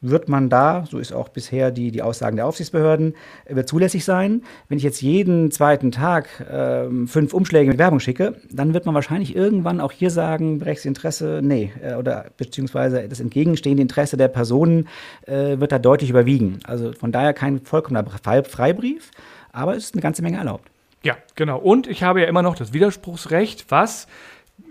wird 0.00 0.28
man 0.28 0.48
da, 0.48 0.84
so 0.88 0.98
ist 0.98 1.12
auch 1.12 1.28
bisher 1.28 1.70
die, 1.70 1.90
die 1.90 2.02
Aussagen 2.02 2.36
der 2.36 2.46
Aufsichtsbehörden, 2.46 3.14
äh, 3.44 3.54
wird 3.54 3.68
zulässig 3.68 4.04
sein. 4.04 4.42
Wenn 4.68 4.78
ich 4.78 4.84
jetzt 4.84 5.02
jeden 5.02 5.50
zweiten 5.50 5.92
Tag 5.92 6.40
äh, 6.40 6.88
fünf 7.06 7.34
Umschläge 7.34 7.70
mit 7.70 7.78
Werbung 7.78 8.00
schicke, 8.00 8.36
dann 8.50 8.74
wird 8.74 8.86
man 8.86 8.94
wahrscheinlich 8.94 9.36
irgendwann 9.36 9.80
auch 9.80 9.92
hier 9.92 10.10
sagen, 10.10 10.58
berechtigtes 10.58 10.86
Interesse, 10.86 11.40
nee, 11.42 11.72
äh, 11.82 11.94
oder 11.94 12.26
beziehungsweise 12.36 13.08
das 13.08 13.20
entgegenstehende 13.20 13.82
Interesse 13.82 14.16
der 14.16 14.28
Personen 14.28 14.88
äh, 15.26 15.58
wird 15.58 15.72
da 15.72 15.78
deutlich 15.78 16.10
überwiegen. 16.10 16.60
Also 16.64 16.92
von 16.92 17.12
daher 17.12 17.34
kein 17.34 17.60
vollkommener 17.60 18.04
Freibrief, 18.44 19.10
aber 19.52 19.76
es 19.76 19.84
ist 19.84 19.94
eine 19.94 20.02
ganze 20.02 20.22
Menge 20.22 20.38
erlaubt. 20.38 20.70
Ja, 21.02 21.16
genau. 21.34 21.58
Und 21.58 21.86
ich 21.86 22.02
habe 22.02 22.20
ja 22.20 22.26
immer 22.26 22.42
noch 22.42 22.54
das 22.54 22.72
Widerspruchsrecht, 22.72 23.66
was 23.70 24.06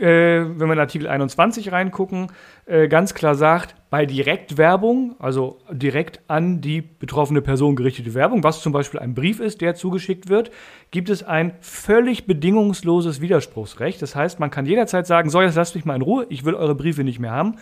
wenn 0.05 0.67
wir 0.67 0.73
in 0.73 0.79
Artikel 0.79 1.07
21 1.07 1.71
reingucken, 1.71 2.27
äh, 2.65 2.87
ganz 2.87 3.13
klar 3.13 3.35
sagt, 3.35 3.75
bei 3.89 4.05
Direktwerbung, 4.05 5.15
also 5.19 5.59
direkt 5.71 6.21
an 6.27 6.61
die 6.61 6.81
betroffene 6.81 7.41
Person 7.41 7.75
gerichtete 7.75 8.13
Werbung, 8.13 8.43
was 8.43 8.61
zum 8.61 8.71
Beispiel 8.71 8.99
ein 8.99 9.13
Brief 9.13 9.39
ist, 9.39 9.61
der 9.61 9.75
zugeschickt 9.75 10.29
wird, 10.29 10.51
gibt 10.91 11.09
es 11.09 11.23
ein 11.23 11.53
völlig 11.59 12.27
bedingungsloses 12.27 13.19
Widerspruchsrecht. 13.19 14.01
Das 14.01 14.15
heißt, 14.15 14.39
man 14.39 14.51
kann 14.51 14.65
jederzeit 14.65 15.05
sagen, 15.07 15.29
so, 15.29 15.41
jetzt 15.41 15.55
lasst 15.55 15.75
mich 15.75 15.85
mal 15.85 15.95
in 15.95 16.01
Ruhe, 16.01 16.25
ich 16.29 16.45
will 16.45 16.55
eure 16.55 16.75
Briefe 16.75 17.03
nicht 17.03 17.19
mehr 17.19 17.31
haben. 17.31 17.55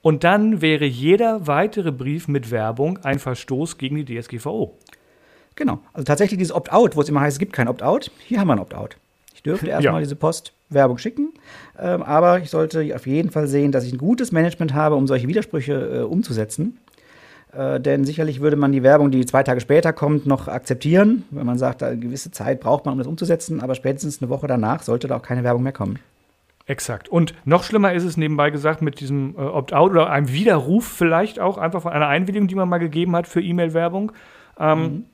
Und 0.00 0.24
dann 0.24 0.62
wäre 0.62 0.84
jeder 0.84 1.46
weitere 1.46 1.90
Brief 1.90 2.28
mit 2.28 2.50
Werbung 2.50 2.98
ein 3.02 3.18
Verstoß 3.18 3.76
gegen 3.76 3.96
die 3.96 4.20
DSGVO. 4.20 4.78
Genau. 5.56 5.80
Also 5.92 6.04
tatsächlich 6.04 6.38
dieses 6.38 6.54
Opt-out, 6.54 6.96
wo 6.96 7.00
es 7.00 7.08
immer 7.08 7.22
heißt, 7.22 7.34
es 7.34 7.38
gibt 7.40 7.52
kein 7.52 7.66
Opt-out, 7.66 8.10
hier 8.24 8.38
haben 8.38 8.46
wir 8.46 8.52
ein 8.52 8.60
Opt-out. 8.60 8.96
Ich 9.36 9.42
dürfte 9.42 9.66
erstmal 9.68 9.94
ja. 9.94 10.00
diese 10.00 10.16
Post 10.16 10.52
Werbung 10.68 10.98
schicken. 10.98 11.32
Ähm, 11.78 12.02
aber 12.02 12.40
ich 12.40 12.50
sollte 12.50 12.94
auf 12.94 13.06
jeden 13.06 13.30
Fall 13.30 13.46
sehen, 13.46 13.70
dass 13.70 13.84
ich 13.84 13.92
ein 13.92 13.98
gutes 13.98 14.32
Management 14.32 14.74
habe, 14.74 14.96
um 14.96 15.06
solche 15.06 15.28
Widersprüche 15.28 15.72
äh, 15.72 16.00
umzusetzen. 16.00 16.78
Äh, 17.52 17.80
denn 17.80 18.04
sicherlich 18.04 18.40
würde 18.40 18.56
man 18.56 18.72
die 18.72 18.82
Werbung, 18.82 19.10
die 19.10 19.24
zwei 19.26 19.42
Tage 19.42 19.60
später 19.60 19.92
kommt, 19.92 20.26
noch 20.26 20.48
akzeptieren, 20.48 21.24
wenn 21.30 21.46
man 21.46 21.58
sagt, 21.58 21.82
eine 21.82 21.98
gewisse 21.98 22.30
Zeit 22.30 22.60
braucht 22.60 22.84
man, 22.84 22.92
um 22.92 22.98
das 22.98 23.06
umzusetzen. 23.06 23.60
Aber 23.60 23.74
spätestens 23.74 24.20
eine 24.20 24.28
Woche 24.30 24.46
danach 24.46 24.82
sollte 24.82 25.06
da 25.06 25.16
auch 25.16 25.22
keine 25.22 25.44
Werbung 25.44 25.62
mehr 25.62 25.72
kommen. 25.72 25.98
Exakt. 26.66 27.08
Und 27.08 27.34
noch 27.44 27.62
schlimmer 27.62 27.92
ist 27.92 28.02
es 28.02 28.16
nebenbei 28.16 28.50
gesagt 28.50 28.82
mit 28.82 28.98
diesem 28.98 29.36
äh, 29.36 29.42
Opt-out 29.42 29.92
oder 29.92 30.10
einem 30.10 30.32
Widerruf 30.32 30.84
vielleicht 30.86 31.38
auch 31.38 31.58
einfach 31.58 31.82
von 31.82 31.92
einer 31.92 32.08
Einwilligung, 32.08 32.48
die 32.48 32.56
man 32.56 32.68
mal 32.68 32.78
gegeben 32.78 33.14
hat 33.14 33.28
für 33.28 33.40
E-Mail-Werbung. 33.40 34.10
Ähm, 34.58 34.80
mhm. 34.80 35.04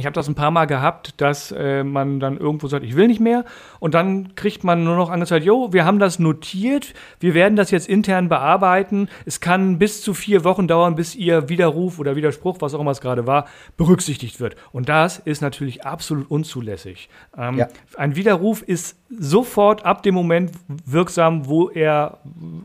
Ich 0.00 0.06
habe 0.06 0.14
das 0.14 0.28
ein 0.28 0.34
paar 0.34 0.50
Mal 0.50 0.64
gehabt, 0.64 1.20
dass 1.20 1.52
äh, 1.52 1.84
man 1.84 2.20
dann 2.20 2.38
irgendwo 2.38 2.68
sagt, 2.68 2.84
ich 2.84 2.96
will 2.96 3.06
nicht 3.06 3.20
mehr. 3.20 3.44
Und 3.78 3.94
dann 3.94 4.34
kriegt 4.34 4.64
man 4.64 4.82
nur 4.82 4.96
noch 4.96 5.10
angezeigt, 5.10 5.44
jo, 5.44 5.72
wir 5.72 5.84
haben 5.84 5.98
das 5.98 6.18
notiert, 6.18 6.94
wir 7.20 7.34
werden 7.34 7.54
das 7.54 7.70
jetzt 7.70 7.88
intern 7.88 8.28
bearbeiten. 8.28 9.08
Es 9.26 9.40
kann 9.40 9.78
bis 9.78 10.02
zu 10.02 10.14
vier 10.14 10.42
Wochen 10.42 10.66
dauern, 10.66 10.94
bis 10.94 11.14
Ihr 11.14 11.48
Widerruf 11.48 11.98
oder 11.98 12.16
Widerspruch, 12.16 12.56
was 12.60 12.74
auch 12.74 12.80
immer 12.80 12.90
es 12.90 13.00
gerade 13.00 13.26
war, 13.26 13.46
berücksichtigt 13.76 14.40
wird. 14.40 14.56
Und 14.72 14.88
das 14.88 15.18
ist 15.18 15.42
natürlich 15.42 15.84
absolut 15.84 16.30
unzulässig. 16.30 17.08
Ähm, 17.36 17.58
ja. 17.58 17.68
Ein 17.96 18.16
Widerruf 18.16 18.62
ist 18.62 18.96
sofort 19.10 19.84
ab 19.84 20.02
dem 20.02 20.14
Moment 20.14 20.52
wirksam, 20.86 21.46
wo 21.46 21.68
er 21.68 22.18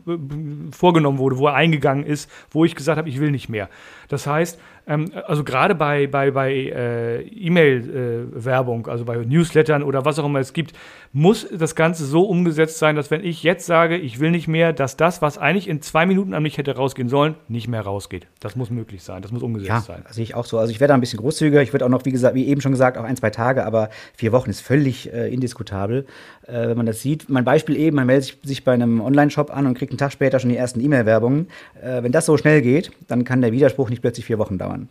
äh, 0.06 0.16
vorgenommen 0.72 1.18
wurde, 1.18 1.38
wo 1.38 1.48
er 1.48 1.54
eingegangen 1.54 2.04
ist, 2.04 2.30
wo 2.50 2.64
ich 2.64 2.74
gesagt 2.74 2.98
habe, 2.98 3.08
ich 3.08 3.20
will 3.20 3.30
nicht 3.30 3.48
mehr. 3.48 3.68
Das 4.08 4.26
heißt, 4.26 4.58
ähm, 4.86 5.10
also 5.26 5.42
gerade 5.42 5.74
bei, 5.74 6.06
bei, 6.06 6.30
bei 6.30 6.52
äh, 6.52 7.22
E-Mail-Werbung, 7.22 8.86
äh, 8.86 8.90
also 8.90 9.04
bei 9.04 9.16
Newslettern 9.16 9.82
oder 9.82 10.04
was 10.04 10.18
auch 10.18 10.24
immer 10.24 10.38
es 10.38 10.52
gibt, 10.52 10.74
muss 11.12 11.46
das 11.50 11.74
Ganze 11.74 12.04
so 12.04 12.24
umgesetzt 12.24 12.78
sein, 12.78 12.94
dass 12.94 13.10
wenn 13.10 13.24
ich 13.24 13.42
jetzt 13.42 13.66
sage, 13.66 13.96
ich 13.96 14.20
will 14.20 14.30
nicht 14.30 14.48
mehr, 14.48 14.72
dass 14.72 14.96
das, 14.96 15.22
was 15.22 15.38
eigentlich 15.38 15.68
in 15.68 15.82
zwei 15.82 16.06
Minuten 16.06 16.34
an 16.34 16.42
mich 16.42 16.56
hätte 16.58 16.76
rausgehen 16.76 17.08
sollen, 17.08 17.34
nicht 17.48 17.66
mehr 17.68 17.80
rausgeht. 17.80 18.28
Das 18.38 18.54
muss 18.54 18.70
möglich 18.70 19.02
sein, 19.02 19.22
das 19.22 19.32
muss 19.32 19.42
umgesetzt 19.42 19.68
ja, 19.68 19.80
sein. 19.80 20.04
sehe 20.10 20.22
ich 20.22 20.34
auch 20.34 20.44
so. 20.44 20.58
Also 20.58 20.70
ich 20.70 20.78
werde 20.78 20.92
da 20.92 20.94
ein 20.94 21.00
bisschen 21.00 21.18
großzügiger. 21.18 21.62
Ich 21.62 21.72
würde 21.72 21.84
auch 21.84 21.90
noch, 21.90 22.04
wie 22.04 22.12
gesagt, 22.12 22.34
wie 22.34 22.46
eben 22.46 22.60
schon 22.60 22.72
gesagt, 22.72 22.96
auch 22.96 23.04
ein, 23.04 23.16
zwei 23.16 23.30
Tage, 23.30 23.66
aber 23.66 23.90
vier 24.14 24.30
Wochen 24.32 24.50
ist 24.50 24.60
völlig 24.60 25.12
äh, 25.12 25.32
indiskutabel, 25.32 26.06
äh, 26.46 26.68
wenn 26.68 26.76
man 26.76 26.86
das 26.86 27.02
sieht. 27.02 27.28
Mein 27.28 27.44
Beispiel 27.44 27.76
eben, 27.76 27.96
man 27.96 28.06
meldet 28.06 28.38
sich 28.42 28.64
bei 28.64 28.72
einem 28.72 29.00
Online-Shop 29.00 29.54
an 29.54 29.66
und 29.66 29.76
kriegt 29.76 29.92
einen 29.92 29.98
Tag 29.98 30.12
später 30.12 30.38
schon 30.38 30.50
die 30.50 30.56
ersten 30.56 30.80
E-Mail-Werbungen. 30.80 31.48
Äh, 31.82 32.02
wenn 32.02 32.12
das 32.12 32.26
so 32.26 32.36
schnell 32.36 32.62
geht, 32.62 32.90
dann 33.08 33.24
kann 33.24 33.40
der 33.40 33.52
Widerspruch 33.52 33.90
nicht 33.90 34.02
plötzlich 34.02 34.26
vier 34.26 34.38
Wochen 34.38 34.58
dauern. 34.58 34.88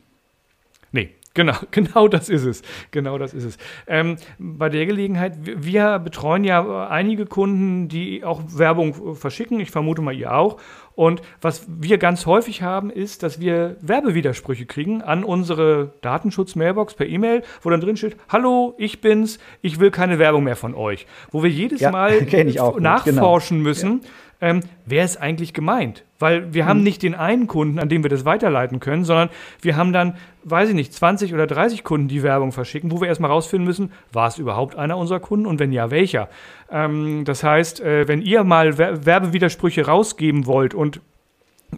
Nee, 0.95 1.10
Genau, 1.36 1.53
genau 1.71 2.08
das 2.08 2.29
ist 2.29 2.45
es. 2.45 2.62
Genau 2.91 3.17
das 3.17 3.34
ist 3.34 3.43
es. 3.43 3.58
Ähm, 3.88 4.15
bei 4.39 4.69
der 4.69 4.86
Gelegenheit, 4.86 5.34
wir 5.43 5.99
betreuen 5.99 6.45
ja 6.45 6.88
einige 6.88 7.25
Kunden, 7.25 7.89
die 7.89 8.23
auch 8.23 8.41
Werbung 8.47 9.15
verschicken. 9.15 9.60
Ich 9.60 9.69
vermute 9.69 10.01
mal, 10.01 10.15
ihr 10.15 10.34
auch. 10.34 10.58
Und 10.95 11.21
was 11.41 11.65
wir 11.67 11.97
ganz 11.97 12.25
häufig 12.25 12.62
haben, 12.62 12.89
ist, 12.89 13.21
dass 13.21 13.41
wir 13.41 13.75
Werbewidersprüche 13.81 14.65
kriegen 14.65 15.01
an 15.01 15.25
unsere 15.25 15.91
Datenschutz-Mailbox 15.99 16.93
per 16.93 17.05
E-Mail, 17.05 17.43
wo 17.62 17.69
dann 17.69 17.81
drin 17.81 17.97
steht, 17.97 18.15
hallo, 18.29 18.73
ich 18.77 19.01
bin's, 19.01 19.38
ich 19.62 19.81
will 19.81 19.91
keine 19.91 20.19
Werbung 20.19 20.45
mehr 20.45 20.55
von 20.55 20.73
euch. 20.73 21.05
Wo 21.31 21.43
wir 21.43 21.49
jedes 21.49 21.81
ja, 21.81 21.91
Mal 21.91 22.21
genau. 22.25 22.79
nachforschen 22.79 23.58
genau. 23.58 23.67
müssen. 23.69 24.01
Ja 24.03 24.10
ähm, 24.41 24.61
wer 24.85 25.05
ist 25.05 25.17
eigentlich 25.17 25.53
gemeint? 25.53 26.03
Weil 26.19 26.53
wir 26.53 26.63
mhm. 26.63 26.67
haben 26.67 26.83
nicht 26.83 27.03
den 27.03 27.15
einen 27.15 27.47
Kunden, 27.47 27.79
an 27.79 27.89
dem 27.89 28.03
wir 28.03 28.09
das 28.09 28.25
weiterleiten 28.25 28.79
können, 28.79 29.03
sondern 29.03 29.29
wir 29.61 29.75
haben 29.75 29.93
dann, 29.93 30.15
weiß 30.43 30.69
ich 30.69 30.75
nicht, 30.75 30.93
20 30.93 31.33
oder 31.33 31.47
30 31.47 31.83
Kunden, 31.83 32.07
die 32.07 32.23
Werbung 32.23 32.51
verschicken, 32.51 32.91
wo 32.91 33.01
wir 33.01 33.07
erstmal 33.07 33.31
rausfinden 33.31 33.65
müssen, 33.65 33.91
war 34.11 34.27
es 34.27 34.37
überhaupt 34.37 34.75
einer 34.75 34.97
unserer 34.97 35.19
Kunden 35.19 35.45
und 35.45 35.59
wenn 35.59 35.71
ja, 35.71 35.91
welcher? 35.91 36.29
Ähm, 36.69 37.23
das 37.25 37.43
heißt, 37.43 37.81
äh, 37.81 38.07
wenn 38.07 38.21
ihr 38.21 38.43
mal 38.43 38.77
Werbewidersprüche 38.77 39.85
rausgeben 39.85 40.45
wollt 40.45 40.73
und 40.73 41.01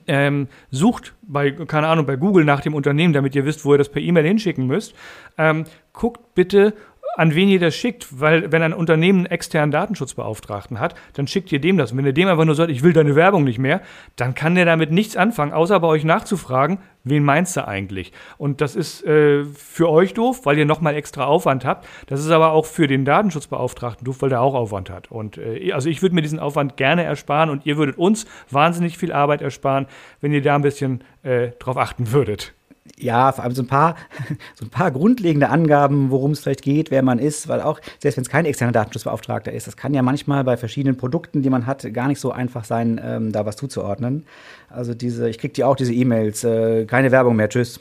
ähm, 0.06 0.48
sucht 0.70 1.14
bei, 1.24 1.52
keine 1.52 1.88
Ahnung, 1.88 2.06
bei 2.06 2.16
Google 2.16 2.46
nach 2.46 2.62
dem 2.62 2.76
Unternehmen, 2.76 3.14
damit 3.14 3.36
ihr 3.36 3.46
wisst, 3.46 3.66
wo 3.66 3.74
ihr 3.74 3.78
das 3.78 3.90
per 3.90 4.02
E-Mail 4.02 4.26
hinschicken 4.26 4.68
müsst, 4.68 4.94
ähm, 5.38 5.66
guckt 5.94 6.36
bitte, 6.36 6.74
an 7.18 7.34
wen 7.34 7.50
ihr 7.50 7.60
das 7.60 7.76
schickt, 7.76 8.20
weil 8.20 8.52
wenn 8.52 8.62
ein 8.62 8.74
Unternehmen 8.74 9.20
einen 9.20 9.26
externen 9.26 9.72
Datenschutzbeauftragten 9.72 10.80
hat, 10.80 10.94
dann 11.14 11.26
schickt 11.26 11.52
ihr 11.52 11.60
dem 11.60 11.76
das. 11.76 11.92
Und 11.92 11.98
wenn 11.98 12.06
ihr 12.06 12.14
dem 12.14 12.28
einfach 12.28 12.46
nur 12.46 12.54
sagt, 12.54 12.70
ich 12.70 12.84
will 12.84 12.94
deine 12.94 13.16
Werbung 13.16 13.44
nicht 13.44 13.58
mehr, 13.58 13.82
dann 14.18 14.36
kann 14.36 14.54
der 14.54 14.66
damit 14.66 14.92
nichts 14.92 15.18
anfangen, 15.18 15.52
außer 15.52 15.80
bei 15.80 15.88
euch 15.88 16.04
nachzufragen, 16.04 16.78
wen 17.04 17.24
meinst 17.24 17.58
du 17.58 17.68
eigentlich? 17.68 18.14
Und 18.38 18.62
das 18.62 18.76
ist 18.76 19.04
äh, 19.04 19.46
für 19.46 19.90
euch 19.90 20.14
doof, 20.14 20.46
weil 20.46 20.60
ihr 20.60 20.66
nochmal 20.66 20.94
extra 20.94 21.26
Aufwand 21.26 21.66
habt. 21.66 21.88
Das 22.06 22.20
ist 22.20 22.30
aber 22.30 22.52
auch 22.52 22.68
für 22.68 22.86
den 22.86 23.04
Datenschutzbeauftragten 23.04 24.06
doof, 24.06 24.22
weil 24.22 24.30
der 24.30 24.42
auch 24.42 24.54
Aufwand 24.54 24.92
hat. 24.92 25.12
Und 25.12 25.40
äh, 25.40 25.72
also 25.72 25.90
ich 25.90 26.04
würde 26.04 26.14
mir 26.14 26.22
diesen 26.22 26.40
Aufwand 26.40 26.78
gerne 26.78 27.04
ersparen 27.04 27.50
und 27.50 27.66
ihr 27.66 27.78
würdet 27.78 27.98
uns 27.98 28.28
wahnsinnig 28.52 28.96
viel 29.00 29.12
Arbeit 29.12 29.42
ersparen, 29.42 29.88
wenn 30.22 30.34
ihr 30.34 30.44
da 30.44 30.54
ein 30.54 30.62
bisschen 30.62 31.04
äh, 31.24 31.50
drauf 31.58 31.78
achten 31.78 32.12
würdet 32.12 32.54
ja, 33.00 33.32
vor 33.32 33.44
allem 33.44 33.54
so 33.54 33.62
ein 33.62 33.68
paar, 33.68 33.96
so 34.56 34.66
ein 34.66 34.70
paar 34.70 34.92
grundlegende 34.92 35.50
Angaben, 35.50 36.10
worum 36.10 36.32
es 36.32 36.40
vielleicht 36.40 36.64
geht, 36.64 36.92
wer 36.92 37.04
man 37.04 37.20
ist, 37.20 37.48
weil 37.48 37.62
auch, 37.62 37.80
selbst 38.00 38.18
wenn 38.18 38.24
es 38.24 38.30
kein 38.30 38.46
externer 38.46 38.72
Datenschutzbeauftragter 38.72 39.52
ist, 39.52 39.68
das 39.68 39.78
kann 39.78 39.94
ja 39.94 40.02
manchmal 40.02 40.44
bei 40.44 40.58
verschiedenen 40.58 40.98
Produkten, 40.98 41.42
die 41.42 41.50
man 41.50 41.66
hat, 41.66 41.94
gar 41.94 42.08
nicht 42.08 42.20
so 42.20 42.32
einfach 42.32 42.66
sein, 42.66 43.00
ähm, 43.04 43.32
da 43.32 43.46
was 43.46 43.56
zuzuordnen. 43.56 44.26
Also 44.70 44.94
diese, 44.94 45.30
ich 45.30 45.38
kriege 45.38 45.54
die 45.54 45.64
auch 45.64 45.76
diese 45.76 45.94
E-Mails, 45.94 46.44
äh, 46.44 46.86
keine 46.86 47.12
Werbung 47.12 47.36
mehr, 47.36 47.50
tschüss. 47.50 47.80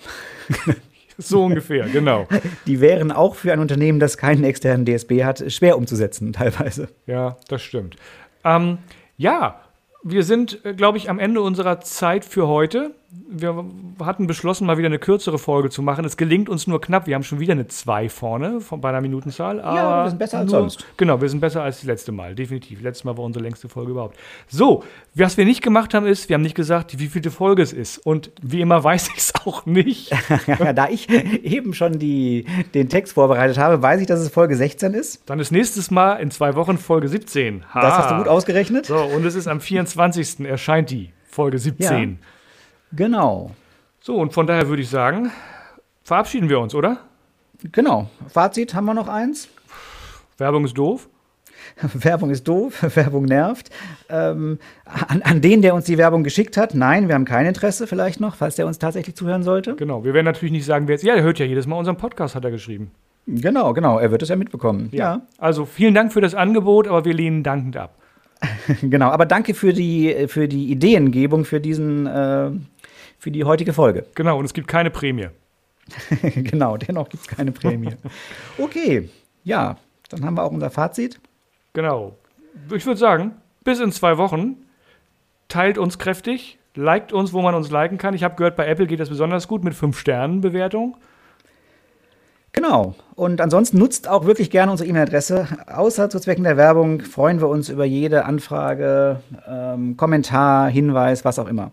So 1.19 1.45
ungefähr, 1.45 1.89
genau. 1.89 2.29
Die 2.67 2.83
wären 2.83 3.11
auch 3.11 3.37
für 3.37 3.51
ein 3.51 3.59
Unternehmen, 3.59 4.01
das 4.01 4.19
keinen 4.19 4.45
externen 4.45 4.85
DSB 4.85 5.25
hat, 5.25 5.51
schwer 5.51 5.79
umzusetzen, 5.79 6.35
teilweise. 6.35 6.89
Ja, 7.07 7.39
das 7.49 7.63
stimmt. 7.63 7.97
Ähm, 8.45 8.77
ja, 9.17 9.61
wir 10.03 10.23
sind, 10.23 10.65
äh, 10.65 10.75
glaube 10.75 10.99
ich, 10.99 11.09
am 11.09 11.19
Ende 11.19 11.41
unserer 11.41 11.81
Zeit 11.81 12.25
für 12.25 12.47
heute 12.49 12.95
wir 13.11 13.65
hatten 14.01 14.27
beschlossen, 14.27 14.67
mal 14.67 14.79
wieder 14.79 14.87
eine 14.87 14.99
kürzere 14.99 15.39
Folge 15.39 15.71
zu 15.71 15.83
machen. 15.83 16.05
Es 16.05 16.17
gelingt 16.17 16.49
uns 16.49 16.67
nur 16.67 16.81
knapp. 16.81 17.07
Wir 17.07 17.15
haben 17.15 17.23
schon 17.23 17.39
wieder 17.39 17.53
eine 17.53 17.69
2 17.69 18.09
vorne 18.09 18.61
von, 18.61 18.81
bei 18.81 18.91
der 18.91 19.01
Minutenzahl. 19.01 19.59
Ja, 19.59 20.05
wir 20.05 20.11
sind 20.11 20.19
besser 20.19 20.39
als 20.39 20.51
sonst. 20.51 20.85
Genau, 20.97 21.21
wir 21.21 21.29
sind 21.29 21.41
besser 21.41 21.63
als 21.63 21.77
das 21.77 21.85
letzte 21.85 22.13
Mal. 22.13 22.35
Definitiv. 22.35 22.83
Letztes 22.83 23.05
Mal 23.05 23.17
war 23.17 23.25
unsere 23.25 23.45
längste 23.45 23.69
Folge 23.69 23.93
überhaupt. 23.93 24.17
So, 24.49 24.83
was 25.15 25.37
wir 25.37 25.45
nicht 25.45 25.63
gemacht 25.63 25.95
haben, 25.95 26.07
ist, 26.07 26.29
wir 26.29 26.35
haben 26.35 26.43
nicht 26.43 26.57
gesagt, 26.57 26.99
wie 26.99 27.07
vielte 27.07 27.31
Folge 27.31 27.63
es 27.63 27.73
ist. 27.73 27.99
Und 27.99 28.33
wie 28.43 28.61
immer 28.61 28.83
weiß 28.85 29.09
ich 29.09 29.19
es 29.19 29.35
auch 29.45 29.67
nicht. 29.67 30.13
da 30.75 30.89
ich 30.89 31.09
eben 31.09 31.75
schon 31.75 31.99
die, 31.99 32.47
den 32.75 32.89
Text 32.89 33.15
vorbereitet 33.15 33.59
habe, 33.59 33.83
weiß 33.83 34.01
ich, 34.01 34.07
dass 34.07 34.21
es 34.21 34.31
Folge 34.31 34.57
16 34.57 34.95
ist. 34.95 35.23
Dann 35.27 35.39
ist 35.39 35.53
nächstes 35.53 35.91
Mal 35.91 36.15
in 36.17 36.31
zwei 36.31 36.55
Wochen 36.57 36.77
Folge 36.77 37.09
17. 37.09 37.65
Ha. 37.73 37.81
Das 37.81 37.99
hast 37.99 38.11
du 38.11 38.17
gut 38.17 38.29
ausgerechnet. 38.29 38.87
So, 38.87 38.97
und 38.97 39.25
es 39.25 39.35
ist 39.37 39.47
am 39.47 39.61
24. 39.61 40.41
erscheint 40.41 40.91
die 40.91 41.13
Folge 41.25 41.59
17. 41.59 42.11
Ja. 42.11 42.17
Genau. 42.93 43.51
So, 44.01 44.17
und 44.17 44.33
von 44.33 44.47
daher 44.47 44.69
würde 44.69 44.83
ich 44.83 44.89
sagen, 44.89 45.33
verabschieden 46.05 46.49
wir 46.49 46.61
uns, 46.61 46.75
oder? 46.75 46.99
Genau. 47.73 48.09
Fazit 48.29 48.75
haben 48.75 48.85
wir 48.85 48.95
noch 48.95 49.09
eins. 49.09 49.49
Werbung 50.39 50.65
ist 50.65 50.77
doof. 50.77 51.09
Werbung 51.95 52.31
ist 52.31 52.47
doof, 52.47 52.83
Werbung 52.97 53.25
nervt. 53.25 53.71
Ähm, 54.09 54.59
an, 54.85 55.23
an, 55.23 55.41
den, 55.41 55.63
der 55.63 55.75
uns 55.75 55.85
die 55.85 55.99
Werbung 55.99 56.23
geschickt 56.25 56.57
hat, 56.57 56.75
nein, 56.75 57.09
wir 57.09 57.15
haben 57.15 57.25
kein 57.25 57.47
Interesse 57.47 57.87
vielleicht 57.87 58.21
noch, 58.21 58.37
falls 58.37 58.57
der 58.57 58.67
uns 58.67 58.79
tatsächlich 58.79 59.17
zuhören 59.17 59.43
sollte. 59.43 59.75
Genau, 59.75 60.05
wir 60.05 60.15
werden 60.15 60.27
natürlich 60.27 60.53
nicht 60.53 60.67
sagen, 60.67 60.89
wer 60.89 60.95
jetzt, 60.95 61.05
ja, 61.05 61.15
der 61.15 61.25
hört 61.25 61.39
ja 61.39 61.47
jedes 61.47 61.67
Mal 61.67 61.77
unseren 61.77 61.97
Podcast, 61.97 62.35
hat 62.35 62.45
er 62.45 62.51
geschrieben. 62.51 62.91
Genau, 63.27 63.73
genau, 63.73 63.99
er 63.99 64.13
wird 64.13 64.23
es 64.23 64.29
ja 64.29 64.37
mitbekommen. 64.37 64.89
Ja. 64.93 64.99
ja. 64.99 65.23
Also 65.39 65.65
vielen 65.65 65.95
Dank 65.95 66.13
für 66.13 66.21
das 66.21 66.35
Angebot, 66.35 66.87
aber 66.87 67.05
wir 67.05 67.15
lehnen 67.15 67.43
dankend 67.43 67.77
ab. 67.77 67.95
genau, 68.83 69.11
aber 69.11 69.27
danke 69.27 69.55
für 69.55 69.73
die, 69.73 70.27
für 70.29 70.47
die 70.47 70.71
Ideengebung 70.71 71.45
für 71.45 71.61
diesen, 71.61 72.07
äh, 72.07 72.51
für 73.19 73.31
die 73.31 73.45
heutige 73.45 73.73
Folge. 73.73 74.07
Genau, 74.15 74.39
und 74.39 74.45
es 74.45 74.55
gibt 74.55 74.69
keine 74.69 74.91
Prämie. 74.91 75.29
genau, 76.35 76.77
dennoch 76.77 77.09
gibt 77.09 77.23
es 77.23 77.29
keine 77.29 77.53
Prämie. 77.53 77.95
Okay, 78.59 79.09
ja, 79.45 79.77
dann 80.09 80.25
haben 80.25 80.37
wir 80.37 80.43
auch 80.43 80.53
unser 80.53 80.71
Fazit. 80.71 81.21
Genau. 81.73 82.17
Ich 82.75 82.87
würde 82.87 82.99
sagen, 82.99 83.33
bis 83.65 83.81
in 83.81 83.93
zwei 83.93 84.19
Wochen. 84.19 84.57
Teilt 85.49 85.79
uns 85.79 85.99
kräftig, 85.99 86.59
liked 86.75 87.13
uns, 87.13 87.33
wo 87.33 87.41
man 87.41 87.55
uns 87.55 87.71
liken 87.71 87.99
kann. 87.99 88.15
Ich 88.15 88.25
habe 88.25 88.35
gehört, 88.35 88.57
bei 88.57 88.67
Apple 88.67 88.87
geht 88.87 88.99
das 88.99 89.09
besonders 89.09 89.47
gut 89.47 89.63
mit 89.63 89.75
5-Sternen-Bewertung. 89.75 90.97
Genau. 92.51 92.95
Und 93.15 93.41
ansonsten 93.41 93.79
nutzt 93.79 94.09
auch 94.09 94.25
wirklich 94.25 94.51
gerne 94.51 94.73
unsere 94.73 94.89
E-Mail-Adresse. 94.89 95.47
Außer 95.67 96.11
zu 96.11 96.19
Zwecken 96.19 96.43
der 96.43 96.57
Werbung 96.57 97.01
freuen 97.01 97.41
wir 97.41 97.49
uns 97.49 97.69
über 97.69 97.85
jede 97.85 98.25
Anfrage, 98.25 99.21
ähm, 99.47 99.97
Kommentar, 99.97 100.69
Hinweis, 100.69 101.25
was 101.25 101.39
auch 101.39 101.47
immer. 101.47 101.71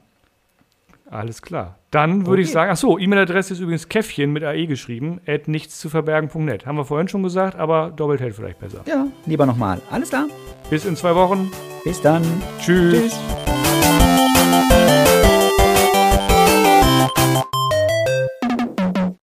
Alles 1.13 1.41
klar. 1.41 1.78
Dann 1.91 2.21
würde 2.26 2.41
okay. 2.41 2.41
ich 2.41 2.52
sagen, 2.52 2.71
ach 2.71 2.78
so, 2.78 2.97
E-Mail-Adresse 2.97 3.54
ist 3.54 3.60
übrigens 3.60 3.88
Käffchen 3.88 4.34
mit 4.34 4.43
AE 4.43 4.65
geschrieben, 4.65 5.21
at 5.28 5.47
nichtszuverbergen.net. 5.47 6.65
Haben 6.65 6.78
wir 6.78 6.86
vorhin 6.86 7.08
schon 7.08 7.21
gesagt, 7.21 7.58
aber 7.58 7.91
doppelt 7.95 8.19
hält 8.19 8.36
vielleicht 8.36 8.60
besser. 8.60 8.82
Ja, 8.88 9.06
lieber 9.26 9.45
nochmal. 9.45 9.80
Alles 9.91 10.10
klar. 10.10 10.26
Bis 10.69 10.86
in 10.86 10.95
zwei 10.95 11.13
Wochen. 11.15 11.52
Bis 11.84 12.02
dann. 12.02 12.23
Tschüss. 12.60 13.15
Tschüss. 13.45 15.02